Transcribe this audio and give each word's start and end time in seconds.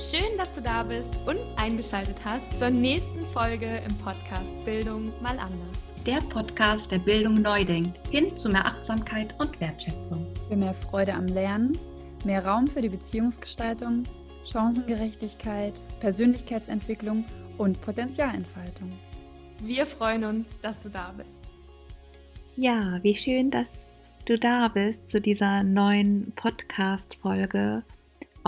Schön, 0.00 0.38
dass 0.38 0.52
du 0.52 0.62
da 0.62 0.84
bist 0.84 1.10
und 1.26 1.40
eingeschaltet 1.56 2.16
hast 2.24 2.56
zur 2.56 2.70
nächsten 2.70 3.20
Folge 3.32 3.82
im 3.84 3.98
Podcast 3.98 4.64
Bildung 4.64 5.06
mal 5.20 5.36
anders. 5.40 5.76
Der 6.06 6.20
Podcast, 6.32 6.92
der 6.92 7.00
Bildung 7.00 7.42
neu 7.42 7.64
denkt, 7.64 7.98
hin 8.08 8.34
zu 8.38 8.48
mehr 8.48 8.64
Achtsamkeit 8.64 9.34
und 9.40 9.60
Wertschätzung. 9.60 10.24
Für 10.48 10.56
mehr 10.56 10.72
Freude 10.72 11.14
am 11.14 11.26
Lernen, 11.26 11.76
mehr 12.24 12.46
Raum 12.46 12.68
für 12.68 12.80
die 12.80 12.88
Beziehungsgestaltung, 12.88 14.04
Chancengerechtigkeit, 14.46 15.82
Persönlichkeitsentwicklung 15.98 17.24
und 17.58 17.80
Potenzialentfaltung. 17.82 18.92
Wir 19.64 19.84
freuen 19.84 20.22
uns, 20.22 20.46
dass 20.62 20.78
du 20.78 20.90
da 20.90 21.12
bist. 21.18 21.44
Ja, 22.56 23.00
wie 23.02 23.16
schön, 23.16 23.50
dass 23.50 23.88
du 24.26 24.38
da 24.38 24.68
bist 24.68 25.10
zu 25.10 25.20
dieser 25.20 25.64
neuen 25.64 26.32
Podcast-Folge 26.36 27.82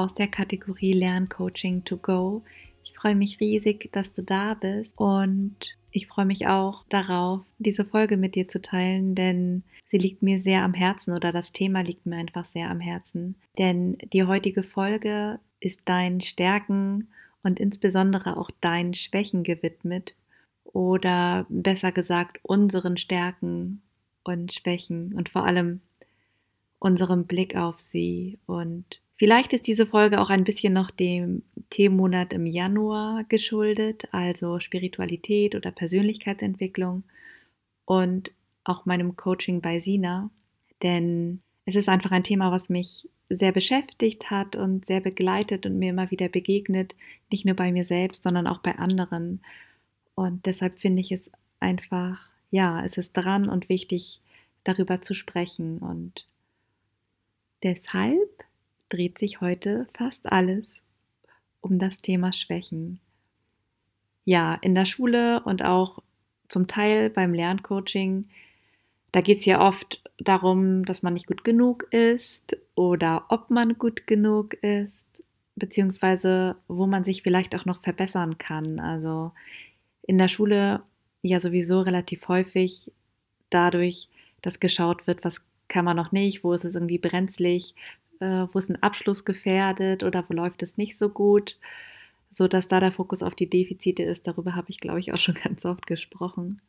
aus 0.00 0.14
der 0.14 0.28
Kategorie 0.28 0.94
Lerncoaching 0.94 1.84
to 1.84 1.98
Go. 1.98 2.42
Ich 2.82 2.94
freue 2.94 3.14
mich 3.14 3.38
riesig, 3.38 3.90
dass 3.92 4.14
du 4.14 4.22
da 4.22 4.54
bist 4.54 4.92
und 4.96 5.76
ich 5.90 6.06
freue 6.06 6.24
mich 6.24 6.46
auch 6.46 6.84
darauf, 6.88 7.42
diese 7.58 7.84
Folge 7.84 8.16
mit 8.16 8.34
dir 8.34 8.48
zu 8.48 8.62
teilen, 8.62 9.14
denn 9.14 9.62
sie 9.90 9.98
liegt 9.98 10.22
mir 10.22 10.40
sehr 10.40 10.62
am 10.62 10.72
Herzen 10.72 11.12
oder 11.12 11.32
das 11.32 11.52
Thema 11.52 11.82
liegt 11.82 12.06
mir 12.06 12.16
einfach 12.16 12.46
sehr 12.46 12.70
am 12.70 12.80
Herzen. 12.80 13.34
Denn 13.58 13.98
die 14.14 14.24
heutige 14.24 14.62
Folge 14.62 15.38
ist 15.60 15.80
deinen 15.84 16.22
Stärken 16.22 17.08
und 17.42 17.60
insbesondere 17.60 18.38
auch 18.38 18.50
deinen 18.62 18.94
Schwächen 18.94 19.42
gewidmet 19.42 20.16
oder 20.64 21.44
besser 21.50 21.92
gesagt 21.92 22.38
unseren 22.42 22.96
Stärken 22.96 23.82
und 24.24 24.54
Schwächen 24.54 25.12
und 25.12 25.28
vor 25.28 25.44
allem 25.44 25.82
unserem 26.78 27.26
Blick 27.26 27.54
auf 27.54 27.80
sie. 27.80 28.38
Und 28.46 29.02
vielleicht 29.20 29.52
ist 29.52 29.66
diese 29.66 29.84
Folge 29.84 30.18
auch 30.18 30.30
ein 30.30 30.44
bisschen 30.44 30.72
noch 30.72 30.90
dem 30.90 31.42
Themenmonat 31.68 32.32
im 32.32 32.46
Januar 32.46 33.24
geschuldet, 33.24 34.08
also 34.12 34.60
Spiritualität 34.60 35.54
oder 35.54 35.70
Persönlichkeitsentwicklung 35.72 37.02
und 37.84 38.32
auch 38.64 38.86
meinem 38.86 39.16
Coaching 39.16 39.60
bei 39.60 39.78
Sina, 39.78 40.30
denn 40.82 41.42
es 41.66 41.76
ist 41.76 41.90
einfach 41.90 42.12
ein 42.12 42.24
Thema, 42.24 42.50
was 42.50 42.70
mich 42.70 43.10
sehr 43.28 43.52
beschäftigt 43.52 44.30
hat 44.30 44.56
und 44.56 44.86
sehr 44.86 45.02
begleitet 45.02 45.66
und 45.66 45.78
mir 45.78 45.90
immer 45.90 46.10
wieder 46.10 46.30
begegnet, 46.30 46.94
nicht 47.30 47.44
nur 47.44 47.54
bei 47.54 47.72
mir 47.72 47.84
selbst, 47.84 48.22
sondern 48.22 48.46
auch 48.46 48.60
bei 48.60 48.78
anderen. 48.78 49.42
Und 50.14 50.46
deshalb 50.46 50.80
finde 50.80 51.02
ich 51.02 51.12
es 51.12 51.30
einfach, 51.60 52.26
ja, 52.50 52.82
es 52.86 52.96
ist 52.96 53.12
dran 53.12 53.50
und 53.50 53.68
wichtig, 53.68 54.22
darüber 54.64 55.02
zu 55.02 55.12
sprechen. 55.12 55.76
Und 55.78 56.26
deshalb 57.62 58.44
dreht 58.90 59.18
sich 59.18 59.40
heute 59.40 59.86
fast 59.94 60.30
alles 60.30 60.82
um 61.62 61.78
das 61.78 62.02
Thema 62.02 62.32
Schwächen. 62.32 63.00
Ja, 64.24 64.54
in 64.60 64.74
der 64.74 64.84
Schule 64.84 65.42
und 65.44 65.64
auch 65.64 66.02
zum 66.48 66.66
Teil 66.66 67.08
beim 67.08 67.32
Lerncoaching, 67.32 68.26
da 69.12 69.20
geht 69.22 69.38
es 69.38 69.44
ja 69.44 69.66
oft 69.66 70.02
darum, 70.18 70.84
dass 70.84 71.02
man 71.02 71.14
nicht 71.14 71.26
gut 71.26 71.44
genug 71.44 71.84
ist 71.92 72.56
oder 72.74 73.24
ob 73.28 73.50
man 73.50 73.78
gut 73.78 74.06
genug 74.06 74.54
ist, 74.54 75.06
beziehungsweise 75.56 76.56
wo 76.68 76.86
man 76.86 77.04
sich 77.04 77.22
vielleicht 77.22 77.54
auch 77.54 77.64
noch 77.64 77.82
verbessern 77.82 78.38
kann. 78.38 78.78
Also 78.78 79.32
in 80.02 80.18
der 80.18 80.28
Schule 80.28 80.82
ja 81.22 81.40
sowieso 81.40 81.80
relativ 81.80 82.28
häufig 82.28 82.92
dadurch, 83.50 84.08
dass 84.42 84.60
geschaut 84.60 85.06
wird, 85.06 85.24
was 85.24 85.40
kann 85.68 85.84
man 85.84 85.96
noch 85.96 86.12
nicht, 86.12 86.42
wo 86.44 86.52
ist 86.52 86.64
es 86.64 86.74
irgendwie 86.74 86.98
brenzlig, 86.98 87.74
äh, 88.20 88.46
wo 88.52 88.58
ist 88.58 88.70
ein 88.70 88.82
Abschluss 88.82 89.24
gefährdet 89.24 90.02
oder 90.02 90.24
wo 90.28 90.34
läuft 90.34 90.62
es 90.62 90.76
nicht 90.76 90.98
so 90.98 91.08
gut, 91.08 91.58
so 92.30 92.48
dass 92.48 92.68
da 92.68 92.80
der 92.80 92.92
Fokus 92.92 93.22
auf 93.22 93.34
die 93.34 93.50
Defizite 93.50 94.02
ist. 94.02 94.26
Darüber 94.26 94.54
habe 94.54 94.70
ich, 94.70 94.78
glaube 94.78 95.00
ich, 95.00 95.12
auch 95.12 95.18
schon 95.18 95.34
ganz 95.42 95.64
oft 95.64 95.86
gesprochen. 95.86 96.60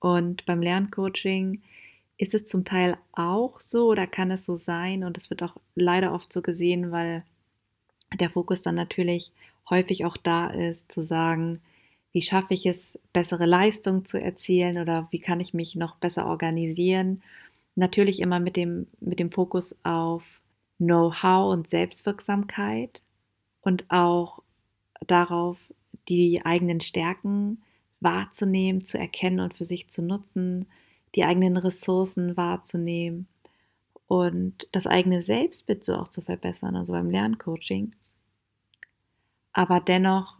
Und 0.00 0.46
beim 0.46 0.62
Lerncoaching 0.62 1.62
ist 2.18 2.34
es 2.34 2.46
zum 2.46 2.64
Teil 2.64 2.96
auch 3.12 3.60
so 3.60 3.88
oder 3.88 4.06
kann 4.06 4.30
es 4.30 4.44
so 4.44 4.56
sein 4.56 5.04
und 5.04 5.16
es 5.16 5.30
wird 5.30 5.42
auch 5.42 5.56
leider 5.74 6.12
oft 6.12 6.32
so 6.32 6.42
gesehen, 6.42 6.90
weil 6.90 7.24
der 8.18 8.30
Fokus 8.30 8.62
dann 8.62 8.74
natürlich 8.74 9.32
häufig 9.70 10.04
auch 10.04 10.16
da 10.16 10.48
ist, 10.48 10.90
zu 10.90 11.02
sagen, 11.02 11.60
wie 12.12 12.22
schaffe 12.22 12.54
ich 12.54 12.66
es, 12.66 12.98
bessere 13.12 13.46
Leistung 13.46 14.04
zu 14.04 14.20
erzielen 14.20 14.78
oder 14.78 15.08
wie 15.10 15.20
kann 15.20 15.40
ich 15.40 15.54
mich 15.54 15.76
noch 15.76 15.96
besser 15.96 16.26
organisieren. 16.26 17.22
Natürlich 17.76 18.20
immer 18.20 18.40
mit 18.40 18.56
dem, 18.56 18.86
mit 19.00 19.20
dem 19.20 19.30
Fokus 19.30 19.76
auf 19.84 20.24
Know-how 20.78 21.52
und 21.52 21.68
Selbstwirksamkeit 21.68 23.02
und 23.60 23.90
auch 23.90 24.42
darauf, 25.06 25.58
die 26.08 26.44
eigenen 26.44 26.80
Stärken 26.80 27.62
wahrzunehmen, 28.00 28.84
zu 28.84 28.98
erkennen 28.98 29.40
und 29.40 29.54
für 29.54 29.64
sich 29.64 29.88
zu 29.88 30.02
nutzen, 30.02 30.66
die 31.14 31.24
eigenen 31.24 31.56
Ressourcen 31.56 32.36
wahrzunehmen 32.36 33.26
und 34.06 34.66
das 34.72 34.86
eigene 34.86 35.22
Selbstbild 35.22 35.84
so 35.84 35.94
auch 35.94 36.08
zu 36.08 36.22
verbessern, 36.22 36.76
also 36.76 36.92
beim 36.92 37.10
Lerncoaching. 37.10 37.94
Aber 39.52 39.80
dennoch, 39.80 40.38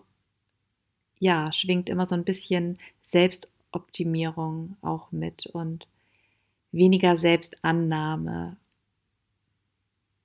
ja, 1.18 1.52
schwingt 1.52 1.88
immer 1.88 2.06
so 2.06 2.14
ein 2.14 2.24
bisschen 2.24 2.78
Selbstoptimierung 3.04 4.76
auch 4.82 5.10
mit 5.12 5.46
und 5.46 5.86
weniger 6.72 7.18
Selbstannahme. 7.18 8.56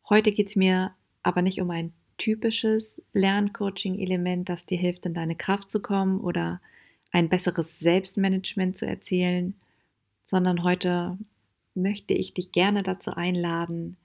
Heute 0.10 0.32
geht 0.32 0.48
es 0.48 0.56
mir 0.56 0.92
aber 1.22 1.42
nicht 1.42 1.62
um 1.62 1.70
ein 1.70 1.94
typisches 2.18 3.02
Lerncoaching-Element, 3.14 4.50
das 4.50 4.66
dir 4.66 4.78
hilft, 4.78 5.06
in 5.06 5.14
deine 5.14 5.36
Kraft 5.36 5.72
zu 5.72 5.82
kommen 5.82 6.20
oder 6.20 6.62
ein 7.12 7.30
besseres 7.30 7.80
Selbstmanagement 7.80 8.78
zu 8.78 8.86
erzielen, 8.86 9.56
sondern 10.24 10.64
heute 10.64 11.18
möchte 11.74 12.14
ich 12.14 12.34
dich 12.34 12.52
gerne 12.52 12.84
dazu 12.84 13.12
einladen, 13.12 13.98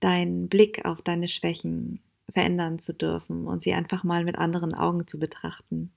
deinen 0.00 0.48
Blick 0.48 0.84
auf 0.84 1.02
deine 1.02 1.28
Schwächen 1.28 2.00
verändern 2.28 2.78
zu 2.78 2.92
dürfen 2.92 3.46
und 3.46 3.62
sie 3.62 3.72
einfach 3.72 4.04
mal 4.04 4.24
mit 4.24 4.36
anderen 4.36 4.74
Augen 4.74 5.06
zu 5.06 5.18
betrachten. 5.18 5.92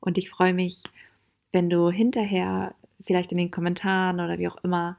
Und 0.00 0.18
ich 0.18 0.30
freue 0.30 0.54
mich, 0.54 0.82
wenn 1.52 1.70
du 1.70 1.90
hinterher 1.90 2.74
vielleicht 3.04 3.32
in 3.32 3.38
den 3.38 3.50
Kommentaren 3.50 4.20
oder 4.20 4.38
wie 4.38 4.48
auch 4.48 4.62
immer 4.64 4.98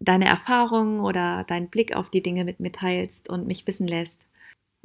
deine 0.00 0.26
Erfahrungen 0.26 1.00
oder 1.00 1.44
deinen 1.44 1.68
Blick 1.68 1.94
auf 1.94 2.10
die 2.10 2.22
Dinge 2.22 2.44
mit 2.44 2.58
mir 2.58 2.72
teilst 2.72 3.28
und 3.28 3.46
mich 3.46 3.66
wissen 3.66 3.86
lässt, 3.86 4.20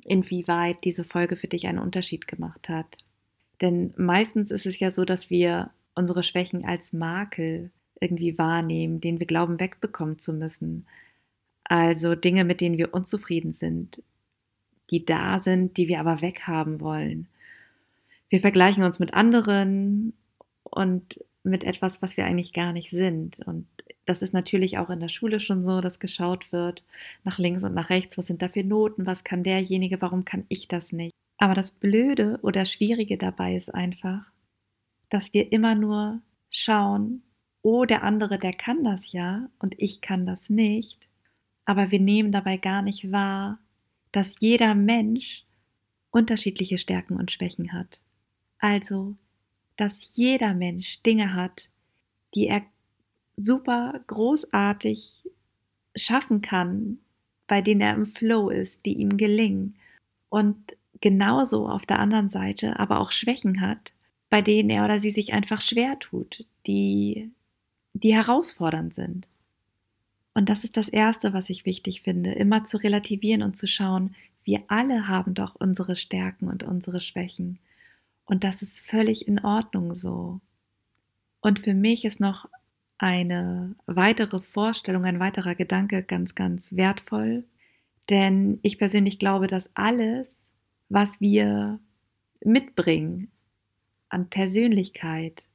inwieweit 0.03 0.83
diese 0.83 1.03
Folge 1.03 1.37
für 1.37 1.47
dich 1.47 1.67
einen 1.67 1.79
Unterschied 1.79 2.27
gemacht 2.27 2.69
hat. 2.69 2.97
Denn 3.61 3.93
meistens 3.97 4.51
ist 4.51 4.65
es 4.65 4.79
ja 4.79 4.93
so, 4.93 5.05
dass 5.05 5.29
wir 5.29 5.71
unsere 5.95 6.23
Schwächen 6.23 6.65
als 6.65 6.91
Makel 6.91 7.71
irgendwie 8.01 8.37
wahrnehmen, 8.37 8.99
den 8.99 9.19
wir 9.19 9.25
glauben 9.25 9.59
wegbekommen 9.59 10.19
zu 10.19 10.33
müssen. 10.33 10.85
Also 11.63 12.15
Dinge, 12.15 12.43
mit 12.43 12.59
denen 12.59 12.77
wir 12.77 12.93
unzufrieden 12.93 13.53
sind, 13.53 14.03
die 14.91 15.05
da 15.05 15.41
sind, 15.41 15.77
die 15.77 15.87
wir 15.87 16.01
aber 16.01 16.21
weghaben 16.21 16.81
wollen. 16.81 17.27
Wir 18.29 18.41
vergleichen 18.41 18.83
uns 18.83 18.99
mit 18.99 19.13
anderen 19.13 20.13
und 20.63 21.23
mit 21.43 21.63
etwas, 21.63 22.01
was 22.01 22.17
wir 22.17 22.25
eigentlich 22.25 22.51
gar 22.51 22.73
nicht 22.73 22.89
sind. 22.89 23.39
Und 23.45 23.67
das 24.05 24.21
ist 24.21 24.33
natürlich 24.33 24.77
auch 24.77 24.89
in 24.89 24.99
der 24.99 25.09
Schule 25.09 25.39
schon 25.39 25.65
so, 25.65 25.81
dass 25.81 25.99
geschaut 25.99 26.51
wird 26.51 26.83
nach 27.23 27.39
links 27.39 27.63
und 27.63 27.73
nach 27.73 27.89
rechts, 27.89 28.17
was 28.17 28.27
sind 28.27 28.41
da 28.41 28.49
für 28.49 28.63
Noten, 28.63 29.05
was 29.05 29.23
kann 29.23 29.43
derjenige, 29.43 30.01
warum 30.01 30.25
kann 30.25 30.45
ich 30.47 30.67
das 30.67 30.91
nicht. 30.91 31.13
Aber 31.37 31.53
das 31.53 31.71
Blöde 31.71 32.39
oder 32.43 32.65
Schwierige 32.65 33.17
dabei 33.17 33.55
ist 33.55 33.73
einfach, 33.73 34.21
dass 35.09 35.33
wir 35.33 35.51
immer 35.51 35.75
nur 35.75 36.21
schauen, 36.49 37.23
oh, 37.61 37.85
der 37.85 38.03
andere, 38.03 38.37
der 38.37 38.53
kann 38.53 38.83
das 38.83 39.11
ja 39.11 39.49
und 39.59 39.75
ich 39.77 40.01
kann 40.01 40.25
das 40.25 40.49
nicht. 40.49 41.09
Aber 41.65 41.91
wir 41.91 41.99
nehmen 41.99 42.31
dabei 42.31 42.57
gar 42.57 42.81
nicht 42.83 43.11
wahr, 43.11 43.59
dass 44.11 44.39
jeder 44.39 44.75
Mensch 44.75 45.45
unterschiedliche 46.11 46.77
Stärken 46.77 47.17
und 47.17 47.31
Schwächen 47.31 47.73
hat. 47.73 48.01
Also, 48.59 49.15
dass 49.75 50.15
jeder 50.15 50.53
Mensch 50.53 51.01
Dinge 51.03 51.33
hat, 51.33 51.69
die 52.33 52.47
er 52.47 52.61
super 53.37 54.01
großartig 54.07 55.23
schaffen 55.95 56.41
kann, 56.41 56.99
bei 57.47 57.61
denen 57.61 57.81
er 57.81 57.93
im 57.93 58.05
Flow 58.05 58.49
ist, 58.49 58.85
die 58.85 58.93
ihm 58.93 59.17
gelingen. 59.17 59.75
Und 60.29 60.77
genauso 61.01 61.67
auf 61.67 61.85
der 61.85 61.99
anderen 61.99 62.29
Seite 62.29 62.79
aber 62.79 62.99
auch 62.99 63.11
Schwächen 63.11 63.61
hat, 63.61 63.93
bei 64.29 64.41
denen 64.41 64.69
er 64.69 64.85
oder 64.85 64.99
sie 64.99 65.11
sich 65.11 65.33
einfach 65.33 65.61
schwer 65.61 65.99
tut, 65.99 66.45
die, 66.67 67.31
die 67.93 68.13
herausfordernd 68.15 68.93
sind. 68.93 69.27
Und 70.33 70.49
das 70.49 70.63
ist 70.63 70.75
das 70.75 70.89
Erste, 70.89 71.33
was 71.33 71.49
ich 71.49 71.65
wichtig 71.65 72.01
finde, 72.01 72.33
immer 72.33 72.65
zu 72.65 72.77
relativieren 72.77 73.43
und 73.43 73.55
zu 73.55 73.67
schauen, 73.67 74.15
wir 74.43 74.63
alle 74.67 75.07
haben 75.07 75.33
doch 75.33 75.55
unsere 75.55 75.95
Stärken 75.95 76.49
und 76.49 76.63
unsere 76.63 77.01
Schwächen. 77.01 77.59
Und 78.25 78.43
das 78.43 78.61
ist 78.61 78.79
völlig 78.79 79.27
in 79.27 79.39
Ordnung 79.43 79.95
so. 79.95 80.41
Und 81.41 81.59
für 81.59 81.73
mich 81.73 82.05
ist 82.05 82.19
noch 82.19 82.49
eine 82.97 83.75
weitere 83.85 84.37
Vorstellung, 84.37 85.05
ein 85.05 85.19
weiterer 85.19 85.55
Gedanke 85.55 86.03
ganz, 86.03 86.35
ganz 86.35 86.75
wertvoll. 86.75 87.45
Denn 88.09 88.59
ich 88.61 88.77
persönlich 88.77 89.19
glaube, 89.19 89.47
dass 89.47 89.69
alles, 89.73 90.29
was 90.89 91.19
wir 91.19 91.79
mitbringen 92.43 93.31
an 94.09 94.29
Persönlichkeit, 94.29 95.47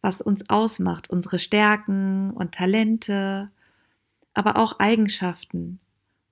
was 0.00 0.22
uns 0.22 0.48
ausmacht, 0.48 1.10
unsere 1.10 1.38
Stärken 1.38 2.30
und 2.30 2.52
Talente, 2.52 3.50
aber 4.34 4.56
auch 4.56 4.78
Eigenschaften 4.78 5.80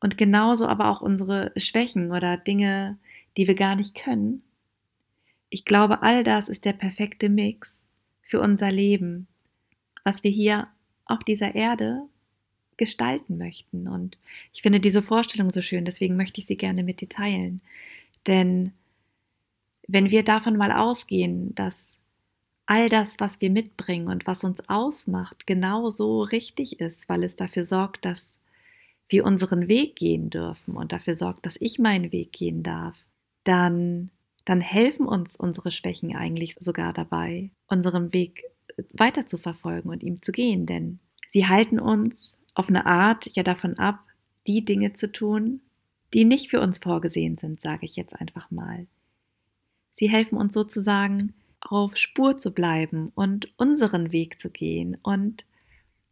und 0.01 0.19
genauso 0.19 0.67
aber 0.67 0.89
auch 0.89 1.01
unsere 1.01 1.53
Schwächen 1.57 2.11
oder 2.11 2.37
Dinge, 2.37 2.99
die 3.37 3.47
wir 3.47 3.55
gar 3.55 3.77
nicht 3.77 3.95
können. 3.95 4.43
Ich 5.49 5.65
glaube, 5.65 6.03
all 6.03 6.25
das 6.25 6.49
ist 6.49 6.65
der 6.65 6.73
perfekte 6.73 7.29
Mix 7.29 7.87
für 8.23 8.41
unser 8.41 8.73
Leben, 8.73 9.29
was 10.05 10.23
wir 10.23 10.31
hier 10.31 10.69
auf 11.07 11.21
dieser 11.21 11.55
Erde 11.55 12.03
gestalten 12.77 13.39
möchten. 13.39 13.89
Und 13.89 14.19
ich 14.53 14.63
finde 14.63 14.81
diese 14.81 15.03
Vorstellung 15.03 15.51
so 15.51 15.63
schön, 15.63 15.85
deswegen 15.85 16.17
möchte 16.17 16.41
ich 16.41 16.47
sie 16.47 16.57
gerne 16.57 16.83
mit 16.83 17.01
dir 17.01 17.09
teilen. 17.09 17.61
Denn 18.27 18.73
wenn 19.87 20.11
wir 20.11 20.25
davon 20.25 20.57
mal 20.57 20.73
ausgehen, 20.73 21.55
dass 21.55 21.87
all 22.67 22.89
das, 22.89 23.17
was 23.19 23.41
wir 23.41 23.51
mitbringen 23.51 24.09
und 24.09 24.27
was 24.27 24.45
uns 24.45 24.67
ausmacht, 24.69 25.47
genau 25.47 25.91
so 25.91 26.23
richtig 26.23 26.81
ist, 26.81 27.09
weil 27.09 27.23
es 27.23 27.37
dafür 27.37 27.65
sorgt, 27.65 28.05
dass 28.05 28.29
wir 29.09 29.25
unseren 29.25 29.69
Weg 29.69 29.97
gehen 29.97 30.31
dürfen 30.31 30.77
und 30.77 30.93
dafür 30.93 31.15
sorgt, 31.15 31.45
dass 31.45 31.61
ich 31.61 31.79
meinen 31.79 32.11
Weg 32.11 32.33
gehen 32.33 32.63
darf, 32.63 33.05
dann, 33.45 34.11
dann 34.47 34.63
helfen 34.63 35.07
uns 35.07 35.37
unsere 35.37 35.71
Schwächen 35.71 36.17
eigentlich 36.17 36.55
sogar 36.59 36.95
dabei, 36.95 37.51
unserem 37.67 38.15
Weg 38.15 38.45
weiter 38.93 39.27
zu 39.27 39.39
verfolgen 39.39 39.91
und 39.91 40.03
ihm 40.03 40.23
zu 40.23 40.33
gehen, 40.33 40.67
denn 40.67 40.99
sie 41.31 41.47
halten 41.47 41.79
uns 41.79 42.35
auf 42.55 42.69
eine 42.69 42.87
Art 42.87 43.29
ja 43.35 43.43
davon 43.43 43.79
ab, 43.79 44.01
die 44.47 44.65
Dinge 44.65 44.93
zu 44.93 45.11
tun, 45.11 45.61
die 46.13 46.25
nicht 46.25 46.51
für 46.51 46.61
uns 46.61 46.79
vorgesehen 46.79 47.37
sind, 47.37 47.61
sage 47.61 47.87
ich 47.87 47.97
jetzt 47.97 48.15
einfach 48.21 48.51
mal. 48.51 48.87
Sie 49.95 50.09
helfen 50.09 50.39
uns 50.39 50.55
sozusagen 50.55 51.35
auf 51.61 51.97
Spur 51.97 52.37
zu 52.37 52.53
bleiben 52.53 53.11
und 53.15 53.53
unseren 53.57 54.13
Weg 54.13 54.41
zu 54.41 54.51
gehen 54.51 54.97
und 55.03 55.45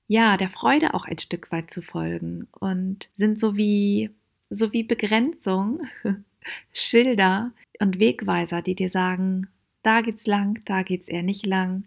ja, 0.09 0.37
der 0.37 0.51
Freude 0.51 0.95
auch 0.95 1.05
ein 1.05 1.19
Stück 1.19 1.53
weit 1.53 1.71
zu 1.71 1.83
folgen 1.83 2.49
und 2.53 3.09
sind 3.15 3.39
so 3.39 3.57
wie 3.57 4.11
so 4.51 4.73
wie 4.73 4.83
Begrenzung, 4.83 5.81
Schilder 6.73 7.53
und 7.81 7.99
Wegweiser, 7.99 8.61
die 8.61 8.75
dir 8.75 8.91
sagen, 8.91 9.49
da 9.83 10.01
geht's 10.03 10.27
lang, 10.27 10.61
da 10.67 10.83
geht's 10.83 11.09
eher 11.09 11.23
nicht 11.23 11.47
lang 11.47 11.85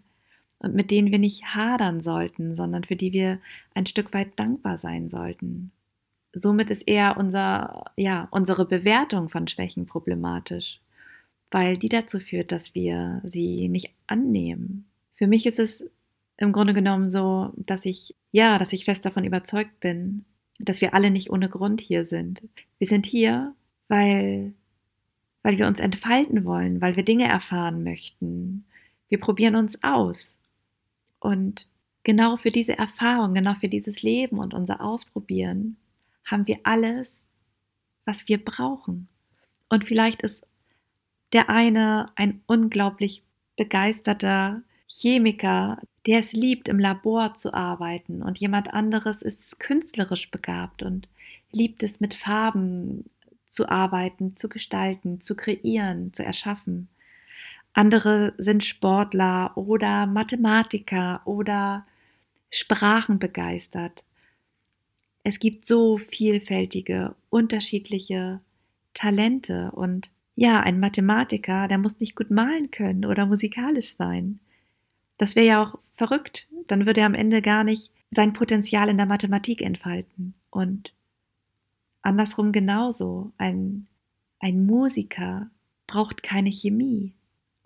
und 0.58 0.74
mit 0.74 0.90
denen 0.90 1.10
wir 1.12 1.18
nicht 1.18 1.44
hadern 1.54 2.00
sollten, 2.00 2.54
sondern 2.54 2.84
für 2.84 2.96
die 2.96 3.12
wir 3.12 3.40
ein 3.74 3.86
Stück 3.86 4.14
weit 4.14 4.38
dankbar 4.38 4.78
sein 4.78 5.08
sollten. 5.08 5.70
Somit 6.32 6.70
ist 6.70 6.86
eher 6.86 7.16
unser, 7.16 7.84
ja, 7.96 8.28
unsere 8.30 8.66
Bewertung 8.66 9.28
von 9.28 9.48
Schwächen 9.48 9.86
problematisch, 9.86 10.80
weil 11.50 11.76
die 11.76 11.88
dazu 11.88 12.20
führt, 12.20 12.52
dass 12.52 12.74
wir 12.74 13.22
sie 13.24 13.68
nicht 13.68 13.90
annehmen. 14.06 14.86
Für 15.14 15.26
mich 15.26 15.46
ist 15.46 15.58
es 15.58 15.84
im 16.36 16.52
Grunde 16.52 16.74
genommen 16.74 17.08
so, 17.08 17.52
dass 17.56 17.84
ich, 17.86 18.14
ja, 18.32 18.58
dass 18.58 18.72
ich 18.72 18.84
fest 18.84 19.04
davon 19.04 19.24
überzeugt 19.24 19.80
bin, 19.80 20.24
dass 20.58 20.80
wir 20.80 20.94
alle 20.94 21.10
nicht 21.10 21.30
ohne 21.30 21.48
Grund 21.48 21.80
hier 21.80 22.06
sind. 22.06 22.42
Wir 22.78 22.86
sind 22.86 23.06
hier, 23.06 23.54
weil, 23.88 24.54
weil 25.42 25.58
wir 25.58 25.66
uns 25.66 25.80
entfalten 25.80 26.44
wollen, 26.44 26.80
weil 26.80 26.96
wir 26.96 27.04
Dinge 27.04 27.26
erfahren 27.26 27.82
möchten. 27.82 28.64
Wir 29.08 29.20
probieren 29.20 29.56
uns 29.56 29.82
aus. 29.82 30.35
Und 31.20 31.68
genau 32.04 32.36
für 32.36 32.50
diese 32.50 32.78
Erfahrung, 32.78 33.34
genau 33.34 33.54
für 33.54 33.68
dieses 33.68 34.02
Leben 34.02 34.38
und 34.38 34.54
unser 34.54 34.80
Ausprobieren 34.80 35.76
haben 36.24 36.46
wir 36.46 36.60
alles, 36.64 37.10
was 38.04 38.28
wir 38.28 38.44
brauchen. 38.44 39.08
Und 39.68 39.84
vielleicht 39.84 40.22
ist 40.22 40.46
der 41.32 41.50
eine 41.50 42.06
ein 42.14 42.42
unglaublich 42.46 43.24
begeisterter 43.56 44.62
Chemiker, 44.88 45.80
der 46.06 46.20
es 46.20 46.32
liebt, 46.32 46.68
im 46.68 46.78
Labor 46.78 47.34
zu 47.34 47.52
arbeiten 47.52 48.22
und 48.22 48.38
jemand 48.38 48.72
anderes 48.72 49.22
ist 49.22 49.58
künstlerisch 49.58 50.30
begabt 50.30 50.82
und 50.82 51.08
liebt 51.50 51.82
es, 51.82 52.00
mit 52.00 52.14
Farben 52.14 53.04
zu 53.44 53.68
arbeiten, 53.68 54.36
zu 54.36 54.48
gestalten, 54.48 55.20
zu 55.20 55.34
kreieren, 55.34 56.12
zu 56.12 56.24
erschaffen. 56.24 56.88
Andere 57.76 58.32
sind 58.38 58.64
Sportler 58.64 59.52
oder 59.54 60.06
Mathematiker 60.06 61.20
oder 61.26 61.86
Sprachen 62.50 63.18
begeistert. 63.18 64.06
Es 65.24 65.38
gibt 65.40 65.66
so 65.66 65.98
vielfältige, 65.98 67.14
unterschiedliche 67.28 68.40
Talente 68.94 69.72
und 69.72 70.10
ja, 70.36 70.60
ein 70.60 70.80
Mathematiker, 70.80 71.68
der 71.68 71.76
muss 71.76 72.00
nicht 72.00 72.16
gut 72.16 72.30
malen 72.30 72.70
können 72.70 73.04
oder 73.04 73.26
musikalisch 73.26 73.94
sein. 73.94 74.40
Das 75.18 75.36
wäre 75.36 75.46
ja 75.46 75.62
auch 75.62 75.78
verrückt. 75.96 76.48
Dann 76.68 76.86
würde 76.86 77.00
er 77.00 77.06
am 77.06 77.14
Ende 77.14 77.42
gar 77.42 77.62
nicht 77.62 77.92
sein 78.10 78.32
Potenzial 78.32 78.88
in 78.88 78.96
der 78.96 79.04
Mathematik 79.04 79.60
entfalten. 79.60 80.32
Und 80.48 80.94
andersrum 82.00 82.52
genauso. 82.52 83.32
Ein, 83.36 83.86
ein 84.40 84.64
Musiker 84.64 85.50
braucht 85.86 86.22
keine 86.22 86.50
Chemie. 86.50 87.12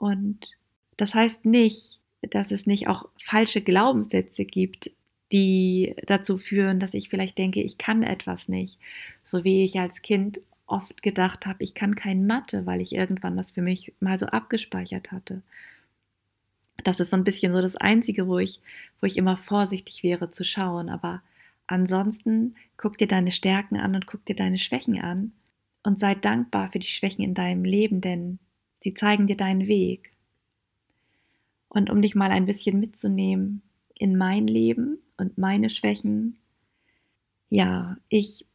Und 0.01 0.57
das 0.97 1.15
heißt 1.15 1.45
nicht, 1.45 2.01
dass 2.23 2.51
es 2.51 2.67
nicht 2.67 2.89
auch 2.89 3.09
falsche 3.19 3.61
Glaubenssätze 3.61 4.47
gibt, 4.47 4.91
die 5.31 5.95
dazu 6.07 6.39
führen, 6.39 6.81
dass 6.81 6.95
ich 6.95 7.11
vielleicht 7.11 7.37
denke, 7.37 7.63
ich 7.63 7.77
kann 7.77 8.03
etwas 8.03 8.49
nicht. 8.49 8.79
So 9.23 9.45
wie 9.45 9.63
ich 9.63 9.79
als 9.79 10.01
Kind 10.01 10.41
oft 10.67 11.03
gedacht 11.03 11.45
habe, 11.45 11.63
ich 11.63 11.75
kann 11.75 11.97
kein 11.97 12.27
Mathe, 12.27 12.65
weil 12.65 12.81
ich 12.81 12.95
irgendwann 12.95 13.37
das 13.37 13.53
für 13.53 13.61
mich 13.61 13.93
mal 14.01 14.19
so 14.19 14.27
abgespeichert 14.27 15.13
hatte. 15.13 15.43
Das 16.83 16.99
ist 16.99 17.11
so 17.11 17.17
ein 17.17 17.25
bisschen 17.25 17.53
so 17.53 17.61
das 17.61 17.77
Einzige, 17.77 18.27
wo 18.27 18.39
ich, 18.39 18.61
wo 19.01 19.07
ich 19.07 19.19
immer 19.19 19.37
vorsichtig 19.37 20.03
wäre 20.03 20.31
zu 20.31 20.45
schauen. 20.45 20.89
Aber 20.89 21.23
ansonsten 21.67 22.55
guck 22.79 22.97
dir 22.97 23.07
deine 23.07 23.33
Stärken 23.33 23.77
an 23.77 23.95
und 23.95 24.07
guck 24.07 24.25
dir 24.25 24.35
deine 24.35 24.57
Schwächen 24.57 24.99
an 24.99 25.33
und 25.83 26.01
sei 26.01 26.15
dankbar 26.15 26.73
für 26.73 26.79
die 26.79 26.89
Schwächen 26.89 27.23
in 27.23 27.35
deinem 27.35 27.65
Leben, 27.65 28.01
denn 28.01 28.39
Sie 28.83 28.95
zeigen 28.95 29.27
dir 29.27 29.37
deinen 29.37 29.69
Weg. 29.69 30.13
Und 31.69 31.91
um 31.91 32.03
dich 32.03 32.15
mal 32.15 32.31
ein 32.31 32.47
bisschen 32.47 32.81
mitzunehmen 32.81 33.63
in 33.99 34.17
mein 34.17 34.47
Leben 34.47 34.99
und 35.17 35.39
meine 35.39 35.71
Schwächen, 35.71 36.39
ja, 37.49 37.97
ich 38.09 38.47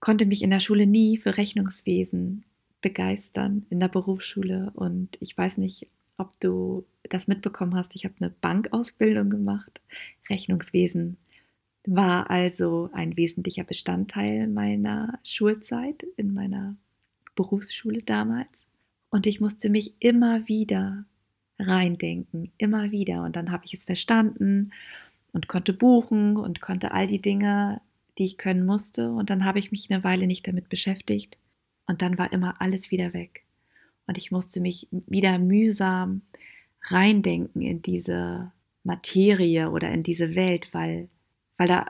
konnte 0.00 0.26
mich 0.26 0.42
in 0.42 0.50
der 0.50 0.60
Schule 0.60 0.86
nie 0.86 1.16
für 1.16 1.36
Rechnungswesen 1.36 2.44
begeistern, 2.80 3.64
in 3.70 3.80
der 3.80 3.88
Berufsschule. 3.88 4.70
Und 4.74 5.16
ich 5.20 5.36
weiß 5.36 5.56
nicht, 5.58 5.88
ob 6.18 6.38
du 6.40 6.84
das 7.04 7.26
mitbekommen 7.26 7.74
hast. 7.74 7.94
Ich 7.94 8.04
habe 8.04 8.14
eine 8.20 8.30
Bankausbildung 8.30 9.30
gemacht. 9.30 9.80
Rechnungswesen 10.28 11.16
war 11.86 12.30
also 12.30 12.90
ein 12.92 13.16
wesentlicher 13.16 13.64
Bestandteil 13.64 14.46
meiner 14.48 15.18
Schulzeit, 15.24 16.04
in 16.16 16.34
meiner 16.34 16.76
Berufsschule 17.34 18.00
damals. 18.00 18.66
Und 19.14 19.28
ich 19.28 19.40
musste 19.40 19.70
mich 19.70 19.94
immer 20.00 20.48
wieder 20.48 21.04
reindenken, 21.60 22.50
immer 22.58 22.90
wieder. 22.90 23.22
Und 23.22 23.36
dann 23.36 23.52
habe 23.52 23.64
ich 23.64 23.72
es 23.72 23.84
verstanden 23.84 24.72
und 25.32 25.46
konnte 25.46 25.72
buchen 25.72 26.36
und 26.36 26.60
konnte 26.60 26.90
all 26.90 27.06
die 27.06 27.22
Dinge, 27.22 27.80
die 28.18 28.24
ich 28.24 28.38
können 28.38 28.66
musste. 28.66 29.12
Und 29.12 29.30
dann 29.30 29.44
habe 29.44 29.60
ich 29.60 29.70
mich 29.70 29.88
eine 29.88 30.02
Weile 30.02 30.26
nicht 30.26 30.48
damit 30.48 30.68
beschäftigt. 30.68 31.38
Und 31.86 32.02
dann 32.02 32.18
war 32.18 32.32
immer 32.32 32.60
alles 32.60 32.90
wieder 32.90 33.12
weg. 33.12 33.44
Und 34.08 34.18
ich 34.18 34.32
musste 34.32 34.60
mich 34.60 34.88
wieder 34.90 35.38
mühsam 35.38 36.22
reindenken 36.82 37.62
in 37.62 37.82
diese 37.82 38.50
Materie 38.82 39.70
oder 39.70 39.92
in 39.92 40.02
diese 40.02 40.34
Welt, 40.34 40.70
weil, 40.72 41.08
weil 41.56 41.68
da 41.68 41.86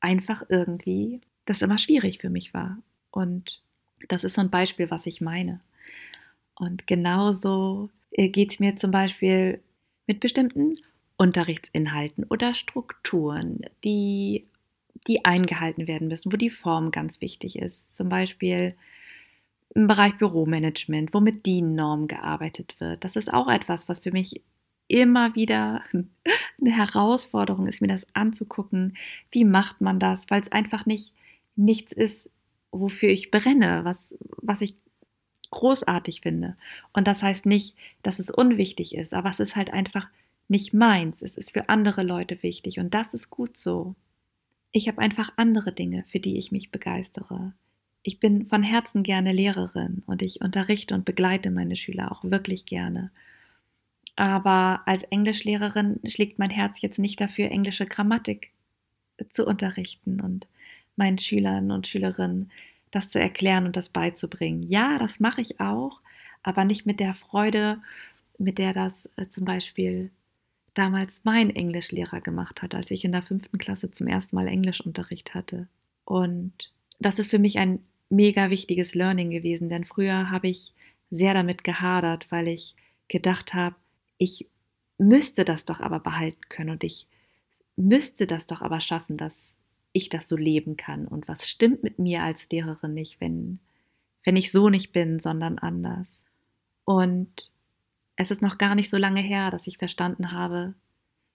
einfach 0.00 0.42
irgendwie 0.48 1.20
das 1.44 1.60
immer 1.60 1.76
schwierig 1.76 2.16
für 2.16 2.30
mich 2.30 2.54
war. 2.54 2.78
Und 3.10 3.60
das 4.08 4.24
ist 4.24 4.36
so 4.36 4.40
ein 4.40 4.48
Beispiel, 4.48 4.90
was 4.90 5.04
ich 5.04 5.20
meine. 5.20 5.60
Und 6.54 6.86
genauso 6.86 7.90
äh, 8.10 8.28
geht 8.28 8.52
es 8.52 8.60
mir 8.60 8.76
zum 8.76 8.90
Beispiel 8.90 9.60
mit 10.06 10.20
bestimmten 10.20 10.74
Unterrichtsinhalten 11.16 12.24
oder 12.24 12.54
Strukturen, 12.54 13.60
die, 13.84 14.46
die 15.06 15.24
eingehalten 15.24 15.86
werden 15.86 16.08
müssen, 16.08 16.32
wo 16.32 16.36
die 16.36 16.50
Form 16.50 16.90
ganz 16.90 17.20
wichtig 17.20 17.56
ist. 17.56 17.94
Zum 17.94 18.08
Beispiel 18.08 18.74
im 19.74 19.86
Bereich 19.86 20.18
Büromanagement, 20.18 21.14
wo 21.14 21.20
mit 21.20 21.46
DIN-Normen 21.46 22.08
gearbeitet 22.08 22.76
wird. 22.78 23.04
Das 23.04 23.16
ist 23.16 23.32
auch 23.32 23.48
etwas, 23.48 23.88
was 23.88 24.00
für 24.00 24.12
mich 24.12 24.42
immer 24.88 25.34
wieder 25.34 25.82
eine 25.92 26.76
Herausforderung 26.76 27.66
ist, 27.66 27.80
mir 27.80 27.88
das 27.88 28.06
anzugucken. 28.14 28.96
Wie 29.30 29.44
macht 29.44 29.80
man 29.80 29.98
das? 29.98 30.26
Weil 30.28 30.42
es 30.42 30.52
einfach 30.52 30.86
nicht 30.86 31.12
nichts 31.56 31.92
ist, 31.92 32.30
wofür 32.70 33.10
ich 33.10 33.30
brenne, 33.30 33.84
was, 33.84 33.98
was 34.38 34.60
ich 34.60 34.76
großartig 35.52 36.20
finde. 36.22 36.56
Und 36.92 37.06
das 37.06 37.22
heißt 37.22 37.46
nicht, 37.46 37.76
dass 38.02 38.18
es 38.18 38.30
unwichtig 38.30 38.96
ist, 38.96 39.14
aber 39.14 39.30
es 39.30 39.38
ist 39.38 39.54
halt 39.54 39.72
einfach 39.72 40.08
nicht 40.48 40.74
meins. 40.74 41.22
Es 41.22 41.36
ist 41.36 41.52
für 41.52 41.68
andere 41.68 42.02
Leute 42.02 42.42
wichtig 42.42 42.80
und 42.80 42.92
das 42.92 43.14
ist 43.14 43.30
gut 43.30 43.56
so. 43.56 43.94
Ich 44.72 44.88
habe 44.88 45.00
einfach 45.00 45.30
andere 45.36 45.72
Dinge, 45.72 46.04
für 46.08 46.18
die 46.18 46.38
ich 46.38 46.50
mich 46.50 46.70
begeistere, 46.70 47.52
ich 48.02 48.18
bin 48.18 48.46
von 48.46 48.62
Herzen 48.62 49.02
gerne 49.02 49.32
Lehrerin 49.32 50.02
und 50.06 50.22
ich 50.22 50.40
unterrichte 50.40 50.94
und 50.94 51.04
begleite 51.04 51.50
meine 51.50 51.76
Schüler 51.76 52.10
auch 52.10 52.24
wirklich 52.24 52.66
gerne. 52.66 53.12
Aber 54.16 54.82
als 54.86 55.04
Englischlehrerin 55.04 56.00
schlägt 56.06 56.38
mein 56.38 56.50
Herz 56.50 56.80
jetzt 56.80 56.98
nicht 56.98 57.20
dafür, 57.20 57.50
englische 57.50 57.86
Grammatik 57.86 58.50
zu 59.30 59.46
unterrichten 59.46 60.20
und 60.20 60.48
meinen 60.96 61.18
Schülern 61.18 61.70
und 61.70 61.86
Schülerinnen 61.86 62.50
das 62.92 63.08
zu 63.08 63.18
erklären 63.18 63.66
und 63.66 63.76
das 63.76 63.88
beizubringen. 63.88 64.62
Ja, 64.62 64.98
das 64.98 65.18
mache 65.18 65.40
ich 65.40 65.58
auch, 65.58 66.00
aber 66.44 66.64
nicht 66.64 66.86
mit 66.86 67.00
der 67.00 67.14
Freude, 67.14 67.82
mit 68.38 68.58
der 68.58 68.72
das 68.72 69.08
äh, 69.16 69.26
zum 69.28 69.44
Beispiel 69.44 70.10
damals 70.74 71.22
mein 71.24 71.50
Englischlehrer 71.50 72.20
gemacht 72.20 72.62
hat, 72.62 72.74
als 72.74 72.90
ich 72.90 73.04
in 73.04 73.12
der 73.12 73.22
fünften 73.22 73.58
Klasse 73.58 73.90
zum 73.90 74.06
ersten 74.06 74.36
Mal 74.36 74.46
Englischunterricht 74.46 75.34
hatte. 75.34 75.68
Und 76.04 76.52
das 76.98 77.18
ist 77.18 77.30
für 77.30 77.38
mich 77.38 77.58
ein 77.58 77.80
mega 78.08 78.50
wichtiges 78.50 78.94
Learning 78.94 79.30
gewesen, 79.30 79.68
denn 79.68 79.84
früher 79.84 80.30
habe 80.30 80.48
ich 80.48 80.72
sehr 81.10 81.34
damit 81.34 81.64
gehadert, 81.64 82.26
weil 82.30 82.48
ich 82.48 82.74
gedacht 83.08 83.54
habe, 83.54 83.76
ich 84.18 84.48
müsste 84.98 85.44
das 85.44 85.64
doch 85.64 85.80
aber 85.80 86.00
behalten 86.00 86.40
können 86.48 86.70
und 86.70 86.84
ich 86.84 87.06
müsste 87.76 88.26
das 88.26 88.46
doch 88.46 88.62
aber 88.62 88.80
schaffen, 88.80 89.16
dass 89.16 89.32
ich 89.92 90.08
das 90.08 90.28
so 90.28 90.36
leben 90.36 90.76
kann 90.76 91.06
und 91.06 91.28
was 91.28 91.48
stimmt 91.48 91.82
mit 91.82 91.98
mir 91.98 92.22
als 92.22 92.48
Lehrerin 92.50 92.94
nicht, 92.94 93.20
wenn, 93.20 93.60
wenn 94.24 94.36
ich 94.36 94.50
so 94.50 94.68
nicht 94.68 94.92
bin, 94.92 95.20
sondern 95.20 95.58
anders. 95.58 96.08
Und 96.84 97.50
es 98.16 98.30
ist 98.30 98.42
noch 98.42 98.58
gar 98.58 98.74
nicht 98.74 98.90
so 98.90 98.96
lange 98.96 99.20
her, 99.20 99.50
dass 99.50 99.66
ich 99.66 99.78
verstanden 99.78 100.32
habe, 100.32 100.74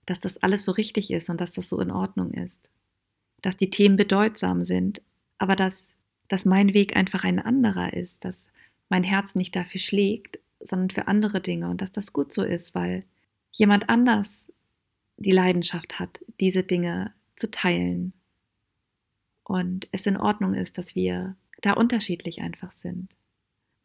dass 0.06 0.20
das 0.20 0.38
alles 0.38 0.64
so 0.64 0.72
richtig 0.72 1.12
ist 1.12 1.30
und 1.30 1.42
dass 1.42 1.52
das 1.52 1.70
so 1.70 1.80
in 1.80 1.92
Ordnung 1.92 2.34
ist. 2.34 2.70
Dass 3.42 3.58
die 3.58 3.70
Themen 3.70 3.98
bedeutsam 3.98 4.66
sind, 4.66 5.02
aber 5.38 5.56
dass, 5.56 5.94
dass 6.28 6.46
mein 6.46 6.74
Weg 6.74 6.96
einfach 6.96 7.24
ein 7.24 7.40
anderer 7.40 7.94
ist, 7.94 8.24
dass 8.24 8.46
mein 8.90 9.04
Herz 9.04 9.36
nicht 9.36 9.56
dafür 9.56 9.80
schlägt, 9.80 10.40
sondern 10.60 10.90
für 10.90 11.08
andere 11.08 11.42
Dinge 11.42 11.70
und 11.70 11.82
dass 11.82 11.92
das 11.92 12.14
gut 12.14 12.34
so 12.34 12.44
ist, 12.44 12.74
weil 12.74 13.04
jemand 13.52 13.90
anders 13.90 14.30
die 15.18 15.32
Leidenschaft 15.32 16.00
hat, 16.00 16.20
diese 16.40 16.64
Dinge 16.64 17.14
zu 17.36 17.52
teilen. 17.52 18.14
Und 19.48 19.88
es 19.94 20.06
in 20.06 20.18
Ordnung 20.18 20.56
ist, 20.56 20.78
dass 20.78 20.94
wir 20.94 21.38
da 21.62 21.72
unterschiedlich 21.72 22.42
einfach 22.42 22.74
sind. 22.74 23.16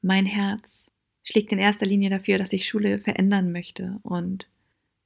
Mein 0.00 0.26
Herz 0.26 0.90
schlägt 1.22 1.52
in 1.52 1.60
erster 1.60 1.86
Linie 1.86 2.10
dafür, 2.10 2.36
dass 2.38 2.52
ich 2.52 2.68
Schule 2.68 2.98
verändern 2.98 3.52
möchte 3.52 4.00
und 4.02 4.48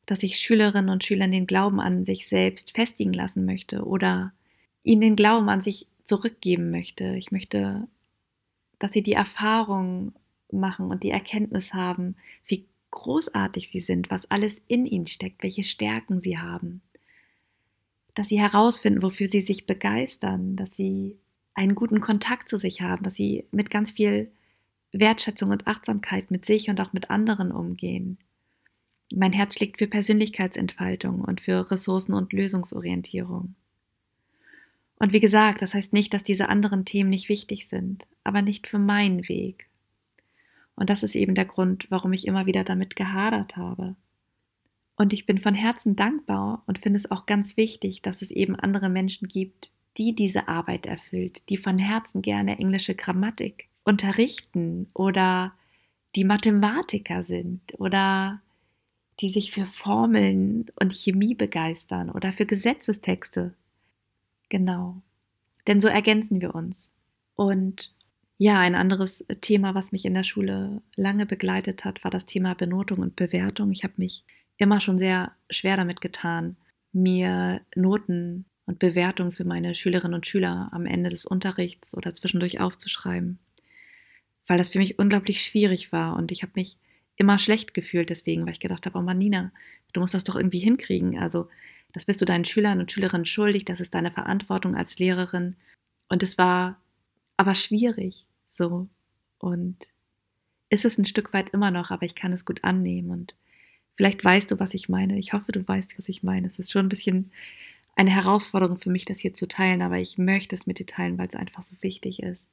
dass 0.06 0.22
ich 0.22 0.38
Schülerinnen 0.38 0.88
und 0.88 1.04
Schülern 1.04 1.30
den 1.30 1.46
Glauben 1.46 1.78
an 1.78 2.06
sich 2.06 2.28
selbst 2.28 2.70
festigen 2.75 3.12
lassen 3.12 3.44
möchte 3.44 3.84
oder 3.84 4.32
ihnen 4.82 5.02
den 5.02 5.16
Glauben 5.16 5.50
an 5.50 5.60
sich 5.60 5.88
zurückgeben 6.04 6.70
möchte. 6.70 7.16
Ich 7.16 7.32
möchte, 7.32 7.86
dass 8.78 8.94
sie 8.94 9.02
die 9.02 9.12
Erfahrung 9.12 10.14
machen 10.50 10.86
und 10.86 11.02
die 11.02 11.10
Erkenntnis 11.10 11.75
haben, 11.75 12.16
wie 12.46 12.64
großartig 12.92 13.68
sie 13.68 13.80
sind, 13.80 14.10
was 14.10 14.30
alles 14.30 14.62
in 14.68 14.86
ihnen 14.86 15.06
steckt, 15.06 15.42
welche 15.42 15.64
Stärken 15.64 16.22
sie 16.22 16.38
haben. 16.38 16.80
Dass 18.16 18.28
sie 18.28 18.40
herausfinden, 18.40 19.02
wofür 19.02 19.28
sie 19.28 19.42
sich 19.42 19.66
begeistern, 19.66 20.56
dass 20.56 20.75
sie 20.75 21.16
einen 21.54 21.76
guten 21.76 22.00
Kontakt 22.00 22.49
zu 22.49 22.58
sich 22.58 22.80
haben, 22.80 23.04
dass 23.04 23.14
sie 23.14 23.46
mit 23.52 23.70
ganz 23.70 23.92
viel 23.92 24.32
Wertschätzung 24.92 25.50
und 25.50 25.66
Achtsamkeit 25.66 26.30
mit 26.30 26.44
sich 26.44 26.68
und 26.68 26.80
auch 26.80 26.92
mit 26.92 27.11
anderen 27.11 27.52
umgehen. 27.52 28.18
Mein 29.14 29.32
Herz 29.32 29.54
schlägt 29.54 29.78
für 29.78 29.87
Persönlichkeitsentfaltung 29.87 31.20
und 31.20 31.40
für 31.42 31.70
Ressourcen- 31.70 32.14
und 32.14 32.32
Lösungsorientierung. 32.32 33.54
Und 34.99 35.12
wie 35.12 35.20
gesagt, 35.20 35.61
das 35.61 35.75
heißt 35.75 35.92
nicht, 35.92 36.14
dass 36.14 36.25
diese 36.25 36.49
anderen 36.49 36.87
Themen 36.87 37.11
nicht 37.11 37.28
wichtig 37.28 37.68
sind, 37.68 38.06
aber 38.25 38.40
nicht 38.40 38.66
für 38.66 38.78
meinen 38.78 39.28
Weg. 39.28 39.68
Und 40.75 40.88
das 40.88 41.02
ist 41.02 41.14
eben 41.14 41.35
der 41.35 41.44
Grund, 41.44 41.87
warum 41.90 42.14
ich 42.14 42.26
immer 42.26 42.46
wieder 42.46 42.64
damit 42.64 42.96
gehadert 42.96 43.56
habe. 43.56 43.94
Und 44.96 45.12
ich 45.12 45.26
bin 45.26 45.38
von 45.38 45.54
Herzen 45.54 45.94
dankbar 45.94 46.62
und 46.66 46.78
finde 46.78 46.98
es 46.98 47.10
auch 47.10 47.26
ganz 47.26 47.56
wichtig, 47.56 48.02
dass 48.02 48.22
es 48.22 48.30
eben 48.30 48.56
andere 48.56 48.88
Menschen 48.88 49.28
gibt, 49.28 49.70
die 49.98 50.14
diese 50.14 50.48
Arbeit 50.48 50.86
erfüllt, 50.86 51.42
die 51.48 51.56
von 51.56 51.78
Herzen 51.78 52.22
gerne 52.22 52.58
englische 52.58 52.94
Grammatik 52.94 53.68
unterrichten 53.84 54.88
oder 54.94 55.52
die 56.16 56.24
Mathematiker 56.24 57.22
sind 57.22 57.60
oder 57.78 58.40
die 59.20 59.30
sich 59.30 59.50
für 59.50 59.64
Formeln 59.64 60.66
und 60.80 60.92
Chemie 60.92 61.34
begeistern 61.34 62.10
oder 62.10 62.32
für 62.32 62.46
Gesetzestexte. 62.46 63.54
Genau. 64.48 65.02
Denn 65.66 65.80
so 65.80 65.88
ergänzen 65.88 66.40
wir 66.40 66.54
uns. 66.54 66.92
Und 67.34 67.94
ja, 68.38 68.60
ein 68.60 68.74
anderes 68.74 69.24
Thema, 69.40 69.74
was 69.74 69.92
mich 69.92 70.04
in 70.04 70.14
der 70.14 70.24
Schule 70.24 70.82
lange 70.96 71.24
begleitet 71.24 71.84
hat, 71.84 72.04
war 72.04 72.10
das 72.10 72.26
Thema 72.26 72.54
Benotung 72.54 72.98
und 72.98 73.16
Bewertung. 73.16 73.72
Ich 73.72 73.82
habe 73.82 73.94
mich 73.96 74.24
immer 74.56 74.80
schon 74.80 74.98
sehr 74.98 75.32
schwer 75.50 75.76
damit 75.76 76.00
getan, 76.00 76.56
mir 76.92 77.60
Noten 77.75 78.46
und 78.66 78.78
Bewertungen 78.78 79.32
für 79.32 79.44
meine 79.44 79.75
Schülerinnen 79.75 80.14
und 80.14 80.26
Schüler 80.26 80.68
am 80.72 80.86
Ende 80.86 81.10
des 81.10 81.25
Unterrichts 81.25 81.94
oder 81.94 82.14
zwischendurch 82.14 82.60
aufzuschreiben 82.60 83.38
weil 84.46 84.58
das 84.58 84.68
für 84.68 84.78
mich 84.78 84.98
unglaublich 84.98 85.42
schwierig 85.42 85.92
war 85.92 86.16
und 86.16 86.30
ich 86.30 86.42
habe 86.42 86.52
mich 86.54 86.78
immer 87.16 87.38
schlecht 87.38 87.75
gefühlt 87.75 88.10
deswegen, 88.10 88.44
weil 88.44 88.52
ich 88.52 88.60
gedacht 88.60 88.86
habe, 88.86 88.98
oh 88.98 89.02
Manina, 89.02 89.52
du 89.92 90.00
musst 90.00 90.14
das 90.14 90.25
doch 90.25 90.36
irgendwie 90.36 90.58
hinkriegen. 90.58 91.18
Also 91.18 91.48
das 91.92 92.04
bist 92.04 92.20
du 92.20 92.25
deinen 92.25 92.44
Schülern 92.44 92.78
und 92.78 92.92
Schülerinnen 92.92 93.26
schuldig, 93.26 93.64
das 93.64 93.80
ist 93.80 93.94
deine 93.94 94.10
Verantwortung 94.10 94.76
als 94.76 94.98
Lehrerin. 94.98 95.56
Und 96.08 96.22
es 96.22 96.36
war 96.36 96.78
aber 97.36 97.54
schwierig 97.54 98.26
so. 98.52 98.88
Und 99.38 99.76
ist 100.68 100.84
es 100.84 100.98
ein 100.98 101.06
Stück 101.06 101.32
weit 101.32 101.50
immer 101.50 101.70
noch, 101.70 101.90
aber 101.90 102.04
ich 102.04 102.14
kann 102.14 102.32
es 102.32 102.44
gut 102.44 102.64
annehmen. 102.64 103.10
Und 103.10 103.34
vielleicht 103.96 104.24
weißt 104.24 104.50
du, 104.50 104.60
was 104.60 104.74
ich 104.74 104.88
meine. 104.88 105.18
Ich 105.18 105.32
hoffe, 105.32 105.52
du 105.52 105.66
weißt, 105.66 105.98
was 105.98 106.08
ich 106.08 106.22
meine. 106.22 106.46
Es 106.46 106.58
ist 106.58 106.70
schon 106.70 106.86
ein 106.86 106.90
bisschen 106.90 107.32
eine 107.96 108.10
Herausforderung 108.10 108.78
für 108.78 108.90
mich, 108.90 109.06
das 109.06 109.18
hier 109.18 109.34
zu 109.34 109.48
teilen, 109.48 109.82
aber 109.82 109.98
ich 109.98 110.18
möchte 110.18 110.54
es 110.54 110.66
mit 110.66 110.78
dir 110.78 110.86
teilen, 110.86 111.18
weil 111.18 111.28
es 111.28 111.34
einfach 111.34 111.62
so 111.62 111.74
wichtig 111.80 112.22
ist. 112.22 112.46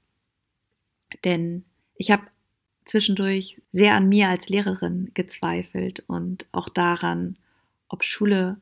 Denn 1.26 1.66
ich 1.96 2.12
habe 2.12 2.24
zwischendurch 2.86 3.62
sehr 3.72 3.96
an 3.96 4.10
mir 4.10 4.30
als 4.30 4.50
Lehrerin 4.50 5.12
gezweifelt 5.14 6.04
und 6.08 6.46
auch 6.52 6.70
daran, 6.70 7.38
ob 7.90 8.04
Schule 8.04 8.58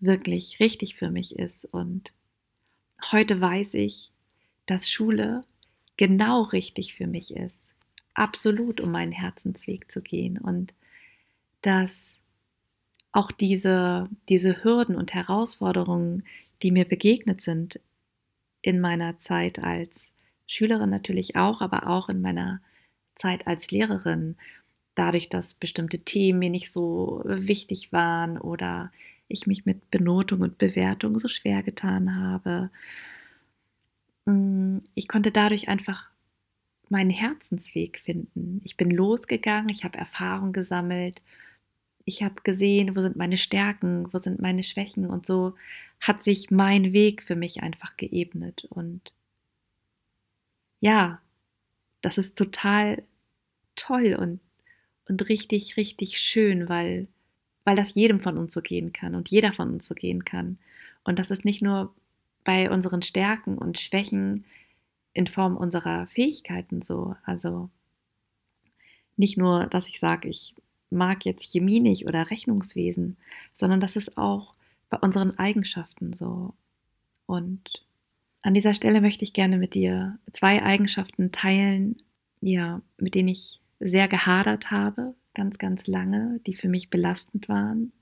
wirklich 0.00 0.60
richtig 0.60 0.96
für 0.96 1.10
mich 1.10 1.38
ist. 1.38 1.64
Und 1.66 2.12
heute 3.12 3.40
weiß 3.40 3.74
ich, 3.74 4.10
dass 4.66 4.90
Schule 4.90 5.44
genau 5.96 6.42
richtig 6.42 6.94
für 6.94 7.06
mich 7.06 7.36
ist, 7.36 7.60
absolut 8.14 8.80
um 8.80 8.90
meinen 8.90 9.12
Herzensweg 9.12 9.90
zu 9.90 10.00
gehen 10.00 10.38
und 10.38 10.74
dass 11.62 12.04
auch 13.12 13.32
diese, 13.32 14.08
diese 14.28 14.62
Hürden 14.62 14.96
und 14.96 15.14
Herausforderungen, 15.14 16.24
die 16.62 16.70
mir 16.70 16.84
begegnet 16.84 17.40
sind 17.40 17.80
in 18.62 18.80
meiner 18.80 19.18
Zeit 19.18 19.58
als 19.58 20.12
Schülerin 20.46 20.90
natürlich 20.90 21.36
auch, 21.36 21.60
aber 21.60 21.88
auch 21.88 22.08
in 22.08 22.20
meiner 22.20 22.60
Zeit 23.16 23.46
als 23.46 23.70
Lehrerin, 23.70 24.36
dadurch, 24.94 25.28
dass 25.28 25.54
bestimmte 25.54 26.00
Themen 26.00 26.38
mir 26.40 26.50
nicht 26.50 26.70
so 26.70 27.22
wichtig 27.24 27.92
waren 27.92 28.38
oder 28.38 28.92
ich 29.28 29.46
mich 29.46 29.64
mit 29.64 29.90
Benotung 29.90 30.40
und 30.40 30.58
Bewertung 30.58 31.18
so 31.18 31.28
schwer 31.28 31.62
getan 31.62 32.16
habe. 32.20 32.70
Mm, 34.26 34.78
ich 34.94 35.08
konnte 35.08 35.30
dadurch 35.30 35.68
einfach 35.68 36.10
meinen 36.88 37.10
Herzensweg 37.10 38.00
finden. 38.00 38.60
Ich 38.64 38.76
bin 38.76 38.90
losgegangen, 38.90 39.70
ich 39.70 39.84
habe 39.84 39.98
Erfahrung 39.98 40.52
gesammelt, 40.52 41.22
ich 42.10 42.22
habe 42.22 42.42
gesehen, 42.42 42.96
wo 42.96 43.00
sind 43.00 43.16
meine 43.16 43.36
Stärken, 43.38 44.12
wo 44.12 44.18
sind 44.18 44.40
meine 44.40 44.62
Schwächen 44.62 45.06
und 45.06 45.24
so 45.26 45.54
hat 46.00 46.24
sich 46.24 46.50
mein 46.50 46.92
Weg 46.92 47.22
für 47.22 47.36
mich 47.36 47.62
einfach 47.62 47.96
geebnet 47.96 48.66
und 48.70 49.12
ja, 50.80 51.20
das 52.02 52.18
ist 52.18 52.36
total 52.36 53.02
toll 53.76 54.14
und, 54.18 54.40
und 55.08 55.28
richtig, 55.28 55.76
richtig 55.76 56.18
schön, 56.18 56.68
weil, 56.68 57.06
weil 57.64 57.76
das 57.76 57.94
jedem 57.94 58.20
von 58.20 58.38
uns 58.38 58.52
so 58.52 58.62
gehen 58.62 58.92
kann 58.92 59.14
und 59.14 59.28
jeder 59.30 59.52
von 59.52 59.70
uns 59.70 59.86
so 59.86 59.94
gehen 59.94 60.24
kann. 60.24 60.58
Und 61.04 61.18
das 61.18 61.30
ist 61.30 61.44
nicht 61.44 61.62
nur 61.62 61.94
bei 62.44 62.70
unseren 62.70 63.02
Stärken 63.02 63.58
und 63.58 63.78
Schwächen 63.78 64.44
in 65.12 65.26
Form 65.26 65.56
unserer 65.56 66.06
Fähigkeiten 66.08 66.82
so. 66.82 67.14
Also 67.24 67.70
nicht 69.16 69.36
nur, 69.36 69.66
dass 69.66 69.88
ich 69.88 70.00
sage, 70.00 70.28
ich 70.28 70.54
mag 70.90 71.24
jetzt 71.24 71.50
Chemie 71.50 71.80
nicht 71.80 72.06
oder 72.06 72.30
Rechnungswesen, 72.30 73.16
sondern 73.54 73.80
das 73.80 73.96
ist 73.96 74.16
auch 74.18 74.54
bei 74.88 74.98
unseren 74.98 75.38
Eigenschaften 75.38 76.14
so. 76.14 76.54
Und 77.26 77.84
an 78.42 78.54
dieser 78.54 78.74
Stelle 78.74 79.00
möchte 79.00 79.24
ich 79.24 79.32
gerne 79.32 79.58
mit 79.58 79.74
dir 79.74 80.18
zwei 80.32 80.62
Eigenschaften 80.62 81.30
teilen, 81.32 81.96
ja, 82.40 82.82
mit 82.98 83.14
denen 83.14 83.28
ich 83.28 83.60
sehr 83.78 84.08
gehadert 84.08 84.70
habe, 84.70 85.14
ganz, 85.34 85.58
ganz 85.58 85.86
lange, 85.86 86.38
die 86.46 86.54
für 86.54 86.68
mich 86.68 86.90
belastend 86.90 87.48
waren, 87.48 87.92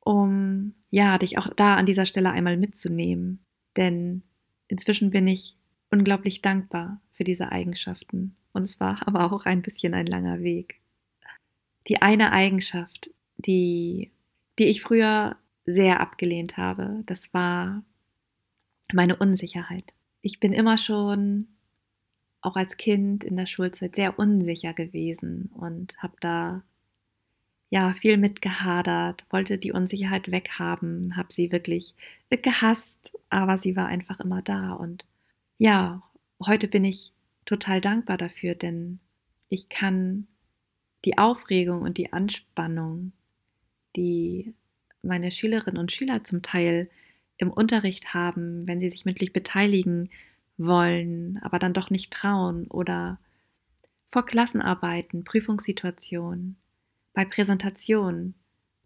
um 0.00 0.74
ja, 0.90 1.18
dich 1.18 1.38
auch 1.38 1.48
da 1.54 1.76
an 1.76 1.86
dieser 1.86 2.06
Stelle 2.06 2.30
einmal 2.30 2.56
mitzunehmen. 2.56 3.38
Denn 3.76 4.22
inzwischen 4.68 5.10
bin 5.10 5.28
ich 5.28 5.56
unglaublich 5.90 6.42
dankbar 6.42 7.00
für 7.12 7.24
diese 7.24 7.52
Eigenschaften. 7.52 8.34
Und 8.52 8.64
es 8.64 8.80
war 8.80 9.06
aber 9.06 9.32
auch 9.32 9.46
ein 9.46 9.62
bisschen 9.62 9.94
ein 9.94 10.06
langer 10.06 10.40
Weg. 10.42 10.79
Die 11.90 12.00
eine 12.00 12.32
Eigenschaft, 12.32 13.10
die, 13.36 14.12
die 14.60 14.66
ich 14.66 14.80
früher 14.80 15.36
sehr 15.66 15.98
abgelehnt 15.98 16.56
habe, 16.56 17.02
das 17.04 17.34
war 17.34 17.82
meine 18.92 19.16
Unsicherheit. 19.16 19.92
Ich 20.22 20.38
bin 20.38 20.52
immer 20.52 20.78
schon, 20.78 21.48
auch 22.42 22.54
als 22.54 22.76
Kind 22.76 23.24
in 23.24 23.36
der 23.36 23.46
Schulzeit, 23.46 23.96
sehr 23.96 24.20
unsicher 24.20 24.72
gewesen 24.72 25.50
und 25.52 25.96
habe 25.98 26.14
da 26.20 26.62
ja 27.70 27.92
viel 27.94 28.18
mit 28.18 28.40
gehadert, 28.40 29.24
wollte 29.30 29.58
die 29.58 29.72
Unsicherheit 29.72 30.30
weghaben, 30.30 31.16
habe 31.16 31.32
sie 31.32 31.50
wirklich 31.50 31.94
gehasst, 32.30 33.18
aber 33.30 33.58
sie 33.58 33.74
war 33.74 33.88
einfach 33.88 34.20
immer 34.20 34.42
da. 34.42 34.74
Und 34.74 35.04
ja, 35.58 36.04
heute 36.44 36.68
bin 36.68 36.84
ich 36.84 37.12
total 37.46 37.80
dankbar 37.80 38.16
dafür, 38.16 38.54
denn 38.54 39.00
ich 39.48 39.68
kann 39.68 40.28
die 41.04 41.18
Aufregung 41.18 41.82
und 41.82 41.98
die 41.98 42.12
Anspannung, 42.12 43.12
die 43.96 44.54
meine 45.02 45.30
Schülerinnen 45.30 45.78
und 45.78 45.92
Schüler 45.92 46.24
zum 46.24 46.42
Teil 46.42 46.90
im 47.38 47.50
Unterricht 47.50 48.12
haben, 48.12 48.66
wenn 48.66 48.80
sie 48.80 48.90
sich 48.90 49.04
mündlich 49.04 49.32
beteiligen 49.32 50.10
wollen, 50.58 51.38
aber 51.42 51.58
dann 51.58 51.72
doch 51.72 51.88
nicht 51.88 52.12
trauen 52.12 52.66
oder 52.66 53.18
vor 54.10 54.26
Klassenarbeiten, 54.26 55.24
Prüfungssituationen, 55.24 56.56
bei 57.14 57.24
Präsentationen, 57.24 58.34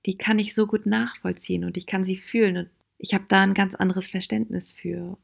die 0.07 0.17
kann 0.17 0.39
ich 0.39 0.55
so 0.55 0.67
gut 0.67 0.87
nachvollziehen 0.87 1.65
und 1.65 1.77
ich 1.77 1.87
kann 1.87 2.05
sie 2.05 2.17
fühlen 2.17 2.57
und 2.57 2.71
ich 2.99 3.13
habe 3.13 3.25
da 3.29 3.43
ein 3.43 3.55
ganz 3.55 3.75
anderes 3.75 4.07
Verständnis 4.07 4.71
für. 4.71 5.19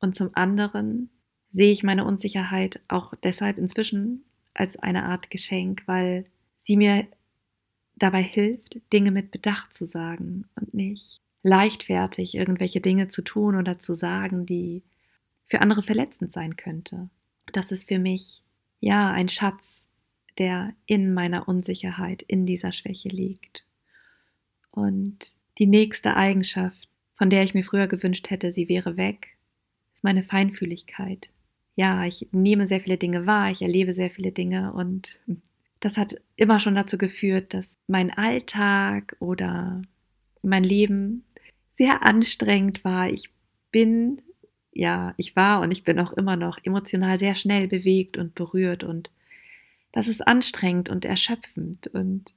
Und 0.00 0.14
zum 0.14 0.30
anderen 0.34 1.10
sehe 1.50 1.72
ich 1.72 1.82
meine 1.82 2.04
Unsicherheit 2.04 2.80
auch 2.88 3.14
deshalb 3.22 3.58
inzwischen 3.58 4.24
als 4.54 4.76
eine 4.76 5.04
Art 5.04 5.30
Geschenk, 5.30 5.82
weil 5.86 6.24
sie 6.62 6.76
mir 6.76 7.06
dabei 7.96 8.22
hilft, 8.22 8.80
Dinge 8.92 9.10
mit 9.10 9.30
Bedacht 9.30 9.74
zu 9.74 9.86
sagen 9.86 10.46
und 10.56 10.74
nicht 10.74 11.20
leichtfertig 11.42 12.34
irgendwelche 12.34 12.80
Dinge 12.80 13.08
zu 13.08 13.22
tun 13.22 13.54
oder 13.54 13.78
zu 13.78 13.94
sagen, 13.94 14.46
die 14.46 14.82
für 15.46 15.60
andere 15.60 15.82
verletzend 15.82 16.32
sein 16.32 16.56
könnte. 16.56 17.10
Das 17.52 17.70
ist 17.70 17.86
für 17.88 17.98
mich 17.98 18.42
ja 18.80 19.12
ein 19.12 19.28
Schatz, 19.28 19.84
der 20.38 20.74
in 20.86 21.12
meiner 21.12 21.46
Unsicherheit, 21.46 22.22
in 22.22 22.46
dieser 22.46 22.72
Schwäche 22.72 23.08
liegt. 23.08 23.64
Und 24.70 25.34
die 25.58 25.66
nächste 25.66 26.16
Eigenschaft, 26.16 26.88
von 27.14 27.30
der 27.30 27.44
ich 27.44 27.54
mir 27.54 27.62
früher 27.62 27.86
gewünscht 27.86 28.30
hätte, 28.30 28.52
sie 28.52 28.68
wäre 28.68 28.96
weg, 28.96 29.36
ist 29.94 30.02
meine 30.02 30.22
Feinfühligkeit. 30.22 31.30
Ja, 31.76 32.04
ich 32.04 32.28
nehme 32.32 32.68
sehr 32.68 32.80
viele 32.80 32.98
Dinge 32.98 33.26
wahr, 33.26 33.50
ich 33.50 33.62
erlebe 33.62 33.94
sehr 33.94 34.10
viele 34.10 34.32
Dinge 34.32 34.72
und 34.72 35.18
das 35.80 35.96
hat 35.96 36.16
immer 36.36 36.60
schon 36.60 36.76
dazu 36.76 36.96
geführt, 36.98 37.52
dass 37.52 37.76
mein 37.88 38.10
Alltag 38.10 39.16
oder 39.18 39.82
mein 40.42 40.64
Leben 40.64 41.24
sehr 41.76 42.06
anstrengend 42.06 42.84
war. 42.84 43.10
Ich 43.10 43.30
bin, 43.72 44.22
ja, 44.72 45.14
ich 45.16 45.34
war 45.36 45.60
und 45.60 45.72
ich 45.72 45.82
bin 45.84 45.98
auch 45.98 46.12
immer 46.12 46.36
noch 46.36 46.58
emotional 46.62 47.18
sehr 47.18 47.34
schnell 47.34 47.66
bewegt 47.66 48.16
und 48.16 48.34
berührt 48.34 48.84
und 48.84 49.10
das 49.92 50.08
ist 50.08 50.26
anstrengend 50.26 50.88
und 50.88 51.04
erschöpfend. 51.04 51.88
Und 51.88 52.32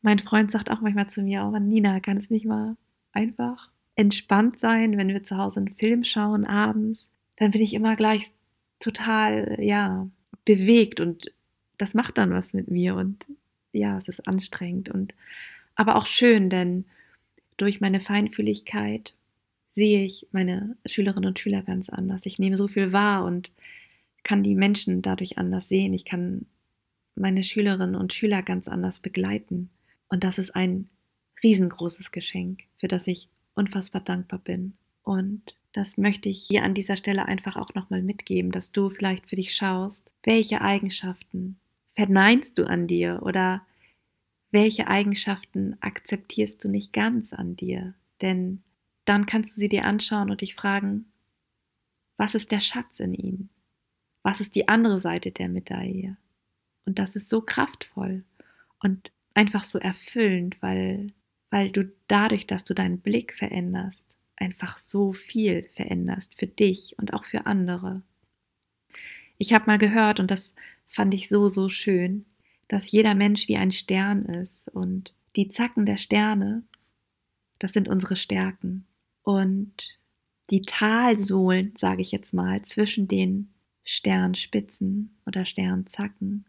mein 0.00 0.18
Freund 0.18 0.50
sagt 0.50 0.70
auch 0.70 0.80
manchmal 0.80 1.10
zu 1.10 1.22
mir, 1.22 1.44
oh 1.44 1.58
Nina, 1.58 2.00
kann 2.00 2.16
es 2.16 2.30
nicht 2.30 2.46
mal 2.46 2.76
einfach 3.12 3.70
entspannt 3.96 4.58
sein, 4.58 4.96
wenn 4.96 5.08
wir 5.08 5.22
zu 5.22 5.36
Hause 5.38 5.60
einen 5.60 5.74
Film 5.74 6.04
schauen 6.04 6.44
abends? 6.44 7.06
Dann 7.36 7.50
bin 7.50 7.60
ich 7.62 7.74
immer 7.74 7.96
gleich 7.96 8.30
total, 8.78 9.58
ja, 9.60 10.08
bewegt 10.44 11.00
und 11.00 11.32
das 11.78 11.94
macht 11.94 12.18
dann 12.18 12.32
was 12.32 12.52
mit 12.52 12.70
mir 12.70 12.94
und 12.94 13.26
ja, 13.72 13.98
es 13.98 14.08
ist 14.08 14.26
anstrengend 14.26 14.88
und 14.88 15.14
aber 15.74 15.96
auch 15.96 16.06
schön, 16.06 16.48
denn 16.48 16.86
durch 17.56 17.80
meine 17.80 18.00
Feinfühligkeit 18.00 19.14
sehe 19.72 20.04
ich 20.04 20.26
meine 20.32 20.76
Schülerinnen 20.86 21.28
und 21.28 21.38
Schüler 21.38 21.62
ganz 21.62 21.90
anders. 21.90 22.22
Ich 22.24 22.38
nehme 22.38 22.56
so 22.56 22.66
viel 22.66 22.92
wahr 22.92 23.24
und 23.24 23.50
kann 24.24 24.42
die 24.42 24.54
Menschen 24.54 25.02
dadurch 25.02 25.38
anders 25.38 25.68
sehen. 25.68 25.92
Ich 25.92 26.04
kann 26.04 26.46
meine 27.14 27.44
Schülerinnen 27.44 27.94
und 27.94 28.12
Schüler 28.12 28.42
ganz 28.42 28.68
anders 28.68 29.00
begleiten. 29.00 29.70
Und 30.08 30.24
das 30.24 30.38
ist 30.38 30.54
ein 30.56 30.88
riesengroßes 31.42 32.10
Geschenk, 32.10 32.60
für 32.78 32.88
das 32.88 33.06
ich 33.06 33.28
unfassbar 33.54 34.02
dankbar 34.02 34.38
bin. 34.38 34.74
Und 35.02 35.42
das 35.76 35.98
möchte 35.98 36.30
ich 36.30 36.40
hier 36.40 36.62
an 36.64 36.72
dieser 36.72 36.96
Stelle 36.96 37.26
einfach 37.26 37.56
auch 37.56 37.74
nochmal 37.74 38.00
mitgeben, 38.00 38.50
dass 38.50 38.72
du 38.72 38.88
vielleicht 38.88 39.28
für 39.28 39.36
dich 39.36 39.54
schaust, 39.54 40.10
welche 40.22 40.62
Eigenschaften 40.62 41.60
verneinst 41.92 42.58
du 42.58 42.66
an 42.66 42.86
dir 42.86 43.20
oder 43.22 43.60
welche 44.50 44.88
Eigenschaften 44.88 45.76
akzeptierst 45.80 46.64
du 46.64 46.70
nicht 46.70 46.94
ganz 46.94 47.34
an 47.34 47.56
dir? 47.56 47.92
Denn 48.22 48.62
dann 49.04 49.26
kannst 49.26 49.54
du 49.54 49.60
sie 49.60 49.68
dir 49.68 49.84
anschauen 49.84 50.30
und 50.30 50.40
dich 50.40 50.54
fragen, 50.54 51.12
was 52.16 52.34
ist 52.34 52.52
der 52.52 52.60
Schatz 52.60 52.98
in 52.98 53.12
ihnen? 53.12 53.50
Was 54.22 54.40
ist 54.40 54.54
die 54.54 54.68
andere 54.68 54.98
Seite 54.98 55.30
der 55.30 55.50
Medaille? 55.50 56.16
Und 56.86 56.98
das 56.98 57.16
ist 57.16 57.28
so 57.28 57.42
kraftvoll 57.42 58.24
und 58.80 59.12
einfach 59.34 59.62
so 59.62 59.78
erfüllend, 59.78 60.56
weil, 60.62 61.08
weil 61.50 61.70
du 61.70 61.92
dadurch, 62.08 62.46
dass 62.46 62.64
du 62.64 62.72
deinen 62.72 63.00
Blick 63.00 63.34
veränderst, 63.34 64.06
einfach 64.36 64.78
so 64.78 65.12
viel 65.12 65.68
veränderst 65.74 66.38
für 66.38 66.46
dich 66.46 66.94
und 66.98 67.14
auch 67.14 67.24
für 67.24 67.46
andere. 67.46 68.02
Ich 69.38 69.52
habe 69.52 69.66
mal 69.66 69.78
gehört, 69.78 70.20
und 70.20 70.30
das 70.30 70.52
fand 70.86 71.14
ich 71.14 71.28
so, 71.28 71.48
so 71.48 71.68
schön, 71.68 72.24
dass 72.68 72.90
jeder 72.90 73.14
Mensch 73.14 73.48
wie 73.48 73.56
ein 73.56 73.70
Stern 73.70 74.22
ist 74.22 74.68
und 74.68 75.14
die 75.36 75.48
Zacken 75.48 75.86
der 75.86 75.98
Sterne, 75.98 76.62
das 77.58 77.72
sind 77.72 77.88
unsere 77.88 78.16
Stärken. 78.16 78.86
Und 79.22 79.98
die 80.50 80.62
Talsohlen, 80.62 81.72
sage 81.76 82.02
ich 82.02 82.12
jetzt 82.12 82.32
mal, 82.32 82.62
zwischen 82.62 83.08
den 83.08 83.52
Sternspitzen 83.84 85.16
oder 85.26 85.44
Sternzacken, 85.44 86.46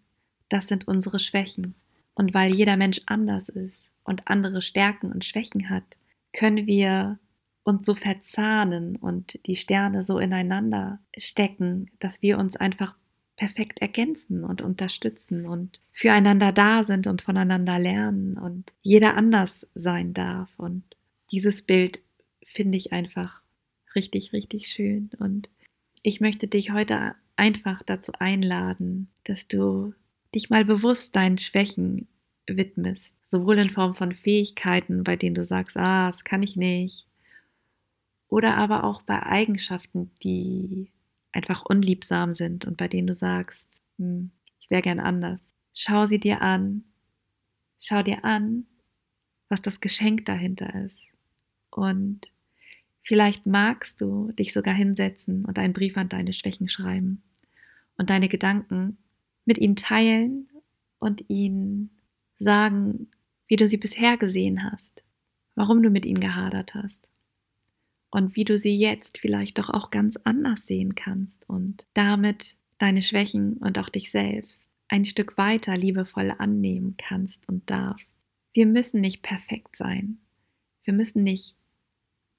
das 0.50 0.68
sind 0.68 0.88
unsere 0.88 1.20
Schwächen. 1.20 1.76
Und 2.14 2.34
weil 2.34 2.54
jeder 2.54 2.78
Mensch 2.78 3.02
anders 3.06 3.50
ist 3.50 3.84
und 4.04 4.28
andere 4.28 4.62
Stärken 4.62 5.12
und 5.12 5.26
Schwächen 5.26 5.70
hat, 5.70 5.98
können 6.34 6.66
wir 6.66 7.20
uns 7.68 7.86
so 7.86 7.96
verzahnen 7.96 8.96
und 8.96 9.40
die 9.46 9.58
Sterne 9.58 10.06
so 10.06 10.20
ineinander 10.20 11.00
stecken, 11.18 11.92
dass 12.00 12.22
wir 12.22 12.38
uns 12.38 12.56
einfach 12.56 12.96
perfekt 13.36 13.80
ergänzen 13.80 14.46
und 14.46 14.62
unterstützen 14.62 15.46
und 15.46 15.82
füreinander 15.92 16.54
da 16.54 16.86
sind 16.86 17.08
und 17.08 17.22
voneinander 17.22 17.78
lernen 17.78 18.38
und 18.38 18.74
jeder 18.82 19.18
anders 19.18 19.68
sein 19.76 20.14
darf. 20.14 20.50
Und 20.58 20.84
dieses 21.34 21.62
Bild 21.62 22.00
finde 22.46 22.78
ich 22.78 22.94
einfach 22.94 23.42
richtig, 23.96 24.32
richtig 24.32 24.70
schön. 24.70 25.10
Und 25.20 25.50
ich 26.04 26.22
möchte 26.22 26.48
dich 26.48 26.72
heute 26.72 27.16
einfach 27.36 27.82
dazu 27.84 28.14
einladen, 28.18 29.10
dass 29.26 29.50
du 29.50 29.94
dich 30.34 30.50
mal 30.50 30.64
bewusst 30.64 31.18
deinen 31.18 31.38
Schwächen 31.38 32.08
widmest. 32.48 33.14
Sowohl 33.26 33.58
in 33.60 33.70
Form 33.70 33.94
von 33.94 34.14
Fähigkeiten, 34.14 35.04
bei 35.04 35.18
denen 35.18 35.36
du 35.36 35.44
sagst, 35.44 35.76
ah, 35.76 36.12
das 36.12 36.24
kann 36.24 36.44
ich 36.44 36.56
nicht. 36.56 37.08
Oder 38.30 38.58
aber 38.58 38.84
auch 38.84 39.02
bei 39.02 39.24
Eigenschaften, 39.24 40.12
die 40.24 40.92
einfach 41.32 41.64
unliebsam 41.66 42.34
sind 42.34 42.66
und 42.66 42.78
bei 42.78 42.88
denen 42.88 43.08
du 43.08 43.14
sagst, 43.14 43.68
hm, 43.98 44.32
ich 44.60 44.70
wäre 44.70 44.82
gern 44.82 45.00
anders. 45.00 45.40
Schau 45.74 46.08
sie 46.08 46.20
dir 46.20 46.42
an. 46.42 46.84
Schau 47.80 48.04
dir 48.04 48.26
an, 48.26 48.66
was 49.50 49.62
das 49.62 49.80
Geschenk 49.80 50.26
dahinter 50.26 50.74
ist. 50.86 51.00
Und 51.70 52.32
vielleicht 53.04 53.46
magst 53.46 54.02
du 54.02 54.32
dich 54.34 54.52
sogar 54.52 54.74
hinsetzen 54.74 55.46
und 55.46 55.58
einen 55.60 55.74
Brief 55.74 55.96
an 55.96 56.10
deine 56.10 56.34
Schwächen 56.34 56.68
schreiben 56.68 57.22
und 57.98 58.10
deine 58.10 58.28
Gedanken 58.28 58.98
mit 59.46 59.58
ihnen 59.58 59.76
teilen 59.76 60.50
und 61.00 61.24
ihnen 61.30 61.92
sagen, 62.40 63.10
wie 63.48 63.56
du 63.56 63.70
sie 63.70 63.78
bisher 63.78 64.18
gesehen 64.18 64.70
hast, 64.70 65.04
warum 65.56 65.82
du 65.82 65.90
mit 65.90 66.06
ihnen 66.06 66.20
gehadert 66.20 66.74
hast 66.74 67.07
und 68.10 68.36
wie 68.36 68.46
du 68.46 68.58
sie 68.58 68.78
jetzt 68.78 69.18
vielleicht 69.18 69.58
doch 69.58 69.70
auch 69.70 69.92
ganz 69.92 70.18
anders 70.24 70.66
sehen 70.66 70.96
kannst 70.96 71.48
und 71.50 71.86
damit 71.94 72.58
deine 72.78 73.02
Schwächen 73.02 73.58
und 73.58 73.78
auch 73.80 73.90
dich 73.90 74.12
selbst 74.12 74.60
ein 74.90 75.06
Stück 75.06 75.38
weiter 75.38 75.78
liebevoll 75.78 76.34
annehmen 76.38 76.96
kannst 76.98 77.48
und 77.48 77.70
darfst. 77.70 78.14
Wir 78.54 78.66
müssen 78.66 79.02
nicht 79.02 79.22
perfekt 79.22 79.76
sein. 79.76 80.20
Wir 80.84 80.94
müssen 80.94 81.24
nicht 81.24 81.56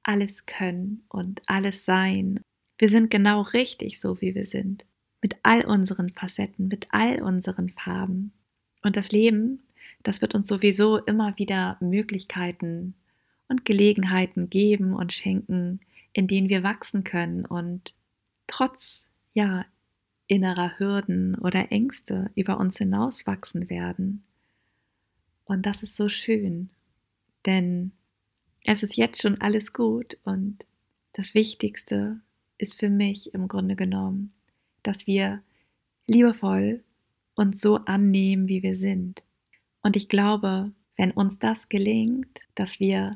alles 0.02 0.46
können 0.46 1.04
und 1.08 1.42
alles 1.46 1.84
sein. 1.84 2.40
Wir 2.78 2.88
sind 2.88 3.10
genau 3.10 3.42
richtig 3.42 4.00
so, 4.00 4.20
wie 4.20 4.34
wir 4.34 4.46
sind. 4.46 4.86
Mit 5.20 5.36
all 5.42 5.64
unseren 5.66 6.10
Facetten, 6.10 6.68
mit 6.68 6.86
all 6.90 7.20
unseren 7.22 7.70
Farben. 7.70 8.32
Und 8.82 8.96
das 8.96 9.10
Leben, 9.10 9.62
das 10.02 10.20
wird 10.20 10.34
uns 10.34 10.48
sowieso 10.48 10.96
immer 10.98 11.36
wieder 11.38 11.76
Möglichkeiten 11.80 12.94
und 13.48 13.64
Gelegenheiten 13.64 14.50
geben 14.50 14.94
und 14.94 15.12
schenken, 15.12 15.80
in 16.12 16.26
denen 16.26 16.48
wir 16.48 16.62
wachsen 16.62 17.04
können 17.04 17.44
und 17.44 17.94
trotz 18.46 19.04
ja, 19.34 19.64
innerer 20.26 20.78
Hürden 20.78 21.34
oder 21.36 21.72
Ängste 21.72 22.30
über 22.34 22.58
uns 22.58 22.76
hinauswachsen 22.76 23.70
werden. 23.70 24.24
Und 25.44 25.64
das 25.64 25.82
ist 25.82 25.96
so 25.96 26.08
schön, 26.08 26.70
denn 27.46 27.92
es 28.64 28.82
ist 28.82 28.96
jetzt 28.96 29.22
schon 29.22 29.40
alles 29.40 29.72
gut 29.72 30.18
und 30.24 30.66
das 31.14 31.34
Wichtigste 31.34 32.20
ist 32.58 32.78
für 32.78 32.90
mich 32.90 33.32
im 33.32 33.48
Grunde 33.48 33.76
genommen, 33.76 34.32
dass 34.82 35.06
wir 35.06 35.42
liebevoll 36.06 36.84
uns 37.34 37.60
so 37.60 37.76
annehmen, 37.76 38.48
wie 38.48 38.62
wir 38.62 38.76
sind. 38.76 39.22
Und 39.82 39.96
ich 39.96 40.08
glaube, 40.08 40.72
wenn 40.96 41.12
uns 41.12 41.38
das 41.38 41.68
gelingt, 41.68 42.40
dass 42.54 42.80
wir 42.80 43.12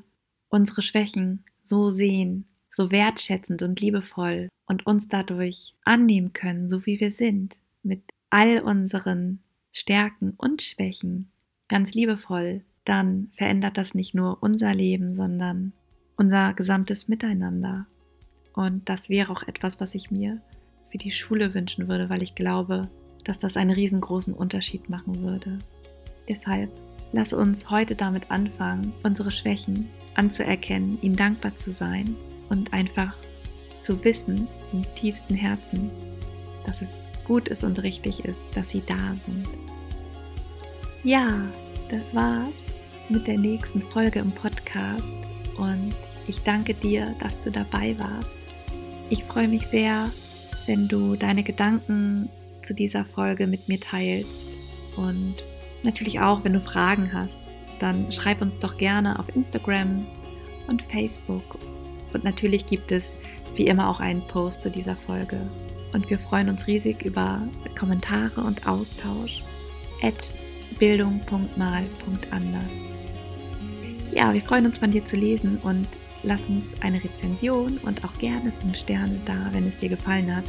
unsere 0.53 0.83
Schwächen 0.83 1.45
so 1.65 1.89
sehen, 1.91 2.47
so 2.71 2.91
wertschätzend 2.91 3.63
und 3.63 3.81
liebevoll 3.81 4.49
und 4.67 4.87
uns 4.87 5.09
dadurch 5.09 5.75
annehmen 5.85 6.33
können, 6.33 6.69
so 6.69 6.87
wie 6.87 7.01
wir 7.01 7.11
sind, 7.11 7.59
mit 7.83 8.03
all 8.31 8.61
unseren 8.61 9.41
Stärken 9.73 10.35
und 10.37 10.63
Schwächen, 10.63 11.31
ganz 11.69 11.95
liebevoll, 11.95 12.63
dann 12.85 13.29
verändert 13.33 13.79
das 13.79 13.95
nicht 13.95 14.15
nur 14.15 14.43
unser 14.43 14.75
Leben, 14.75 15.17
sondern 15.17 15.73
unser 16.17 16.53
gesamtes 16.53 17.09
Miteinander. 17.09 17.87
Und 18.55 18.89
das 18.89 19.09
wäre 19.09 19.31
auch 19.31 19.43
etwas, 19.45 19.81
was 19.81 19.95
ich 19.95 20.11
mir 20.11 20.41
für 20.91 20.99
die 20.99 21.11
Schule 21.11 21.55
wünschen 21.55 21.89
würde, 21.89 22.11
weil 22.11 22.23
ich 22.23 22.35
glaube, 22.35 22.89
dass 23.25 23.39
das 23.39 23.57
einen 23.57 23.71
riesengroßen 23.71 24.35
Unterschied 24.35 24.91
machen 24.91 25.23
würde. 25.23 25.59
Deshalb 26.29 26.71
lass 27.13 27.33
uns 27.33 27.71
heute 27.71 27.95
damit 27.95 28.31
anfangen, 28.31 28.93
unsere 29.03 29.31
Schwächen 29.31 29.89
anzuerkennen, 30.15 30.99
ihnen 31.03 31.17
dankbar 31.17 31.57
zu 31.57 31.73
sein 31.73 32.17
und 32.49 32.73
einfach 32.73 33.17
zu 33.81 34.03
wissen 34.05 34.49
im 34.73 34.83
tiefsten 34.95 35.35
Herzen, 35.35 35.91
dass 36.67 36.83
es 36.83 36.89
gut 37.25 37.49
ist 37.49 37.65
und 37.65 37.83
richtig 37.83 38.25
ist, 38.25 38.39
dass 38.55 38.71
sie 38.71 38.83
da 38.87 39.17
sind. 39.27 39.49
Ja, 41.05 41.29
das 41.91 42.03
war's 42.13 42.51
mit 43.09 43.27
der 43.27 43.39
nächsten 43.39 43.83
Folge 43.83 44.21
im 44.21 44.33
Podcast 44.33 45.05
und 45.57 45.95
ich 46.29 46.41
danke 46.43 46.75
dir, 46.75 47.15
dass 47.21 47.39
du 47.41 47.51
dabei 47.51 47.99
warst. 47.99 48.31
Ich 49.11 49.25
freue 49.25 49.49
mich 49.49 49.67
sehr, 49.67 50.11
wenn 50.67 50.89
du 50.89 51.17
deine 51.17 51.43
Gedanken 51.43 52.29
zu 52.65 52.75
dieser 52.75 53.05
Folge 53.05 53.47
mit 53.47 53.69
mir 53.69 53.81
teilst 53.81 54.47
und 54.97 55.35
natürlich 55.83 56.21
auch, 56.21 56.45
wenn 56.45 56.53
du 56.53 56.61
Fragen 56.61 57.11
hast, 57.13 57.39
dann 57.79 58.11
schreib 58.13 58.43
uns 58.43 58.59
doch 58.59 58.79
gerne 58.79 59.19
auf 59.19 59.35
Instagram 59.35 60.07
und 60.69 60.83
Facebook 60.83 61.59
und 62.13 62.25
natürlich 62.25 62.67
gibt 62.67 62.93
es 62.93 63.05
wie 63.57 63.67
immer 63.67 63.89
auch 63.89 64.01
einen 64.01 64.23
Post 64.23 64.63
zu 64.63 64.71
dieser 64.71 64.97
Folge 64.97 65.41
und 65.93 66.09
wir 66.09 66.19
freuen 66.19 66.49
uns 66.49 66.67
riesig 66.67 67.03
über 67.03 67.43
Kommentare 67.79 68.41
und 68.41 68.67
Austausch. 68.67 69.43
At 70.03 70.31
bildung.mal.anders. 70.79 72.73
Ja, 74.13 74.33
wir 74.33 74.43
freuen 74.43 74.67
uns 74.67 74.79
von 74.79 74.91
dir 74.91 75.07
zu 75.07 75.17
lesen 75.17 75.59
und 75.63 75.87
lass 76.23 76.41
uns 76.49 76.65
eine 76.81 77.03
Rezension 77.03 77.79
und 77.79 78.05
auch 78.05 78.13
gerne 78.15 78.53
5 78.61 78.77
Sterne 78.77 79.21
da, 79.25 79.49
wenn 79.53 79.69
es 79.69 79.77
dir 79.79 79.89
gefallen 79.89 80.35
hat. 80.35 80.45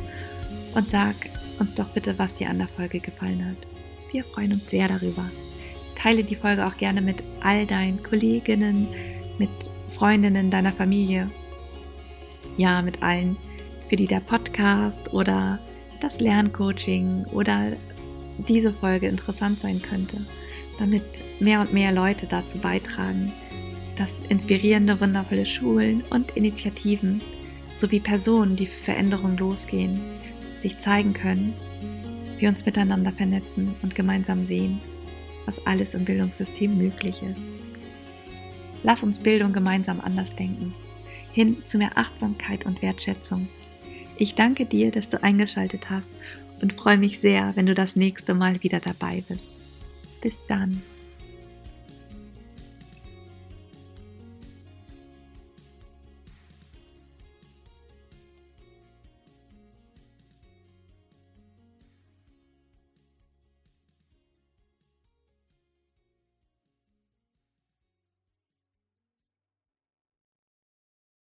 Und 0.73 0.89
sag 0.89 1.15
uns 1.59 1.75
doch 1.75 1.87
bitte, 1.89 2.17
was 2.17 2.33
dir 2.35 2.49
an 2.49 2.57
der 2.57 2.67
Folge 2.67 2.99
gefallen 2.99 3.45
hat. 3.45 3.72
Wir 4.13 4.23
freuen 4.23 4.53
uns 4.53 4.69
sehr 4.69 4.87
darüber. 4.87 5.25
Teile 5.95 6.23
die 6.23 6.35
Folge 6.35 6.67
auch 6.67 6.77
gerne 6.77 7.01
mit 7.01 7.23
all 7.41 7.65
deinen 7.65 8.03
Kolleginnen, 8.03 8.87
mit 9.39 9.49
Freundinnen 9.89 10.51
deiner 10.51 10.71
Familie. 10.71 11.27
Ja, 12.55 12.83
mit 12.83 13.01
allen, 13.01 13.35
für 13.89 13.95
die 13.95 14.05
der 14.05 14.19
Podcast 14.19 15.11
oder 15.13 15.57
das 15.99 16.19
Lerncoaching 16.19 17.25
oder 17.31 17.71
diese 18.47 18.71
Folge 18.71 19.07
interessant 19.07 19.59
sein 19.59 19.81
könnte, 19.81 20.17
damit 20.77 21.03
mehr 21.39 21.59
und 21.61 21.73
mehr 21.73 21.91
Leute 21.91 22.27
dazu 22.27 22.59
beitragen, 22.59 23.33
dass 23.97 24.19
inspirierende, 24.29 25.01
wundervolle 25.01 25.47
Schulen 25.47 26.03
und 26.11 26.37
Initiativen 26.37 27.19
sowie 27.75 27.99
Personen, 27.99 28.57
die 28.57 28.67
für 28.67 28.91
Veränderung 28.91 29.37
losgehen, 29.37 29.99
sich 30.61 30.77
zeigen 30.77 31.13
können, 31.13 31.55
wir 32.43 32.49
uns 32.49 32.65
miteinander 32.65 33.13
vernetzen 33.13 33.73
und 33.83 33.95
gemeinsam 33.95 34.45
sehen, 34.45 34.81
was 35.45 35.65
alles 35.65 35.93
im 35.93 36.03
Bildungssystem 36.03 36.77
möglich 36.77 37.21
ist. 37.23 37.39
Lass 38.83 39.01
uns 39.01 39.17
Bildung 39.17 39.53
gemeinsam 39.53 40.01
anders 40.01 40.35
denken, 40.35 40.75
hin 41.31 41.63
zu 41.63 41.77
mehr 41.77 41.97
Achtsamkeit 41.97 42.65
und 42.65 42.81
Wertschätzung. 42.81 43.47
Ich 44.17 44.35
danke 44.35 44.65
dir, 44.65 44.91
dass 44.91 45.07
du 45.07 45.23
eingeschaltet 45.23 45.89
hast 45.89 46.09
und 46.61 46.73
freue 46.73 46.97
mich 46.97 47.21
sehr, 47.21 47.55
wenn 47.55 47.65
du 47.65 47.73
das 47.73 47.95
nächste 47.95 48.33
Mal 48.33 48.61
wieder 48.61 48.81
dabei 48.81 49.23
bist. 49.25 49.47
Bis 50.21 50.35
dann. 50.49 50.81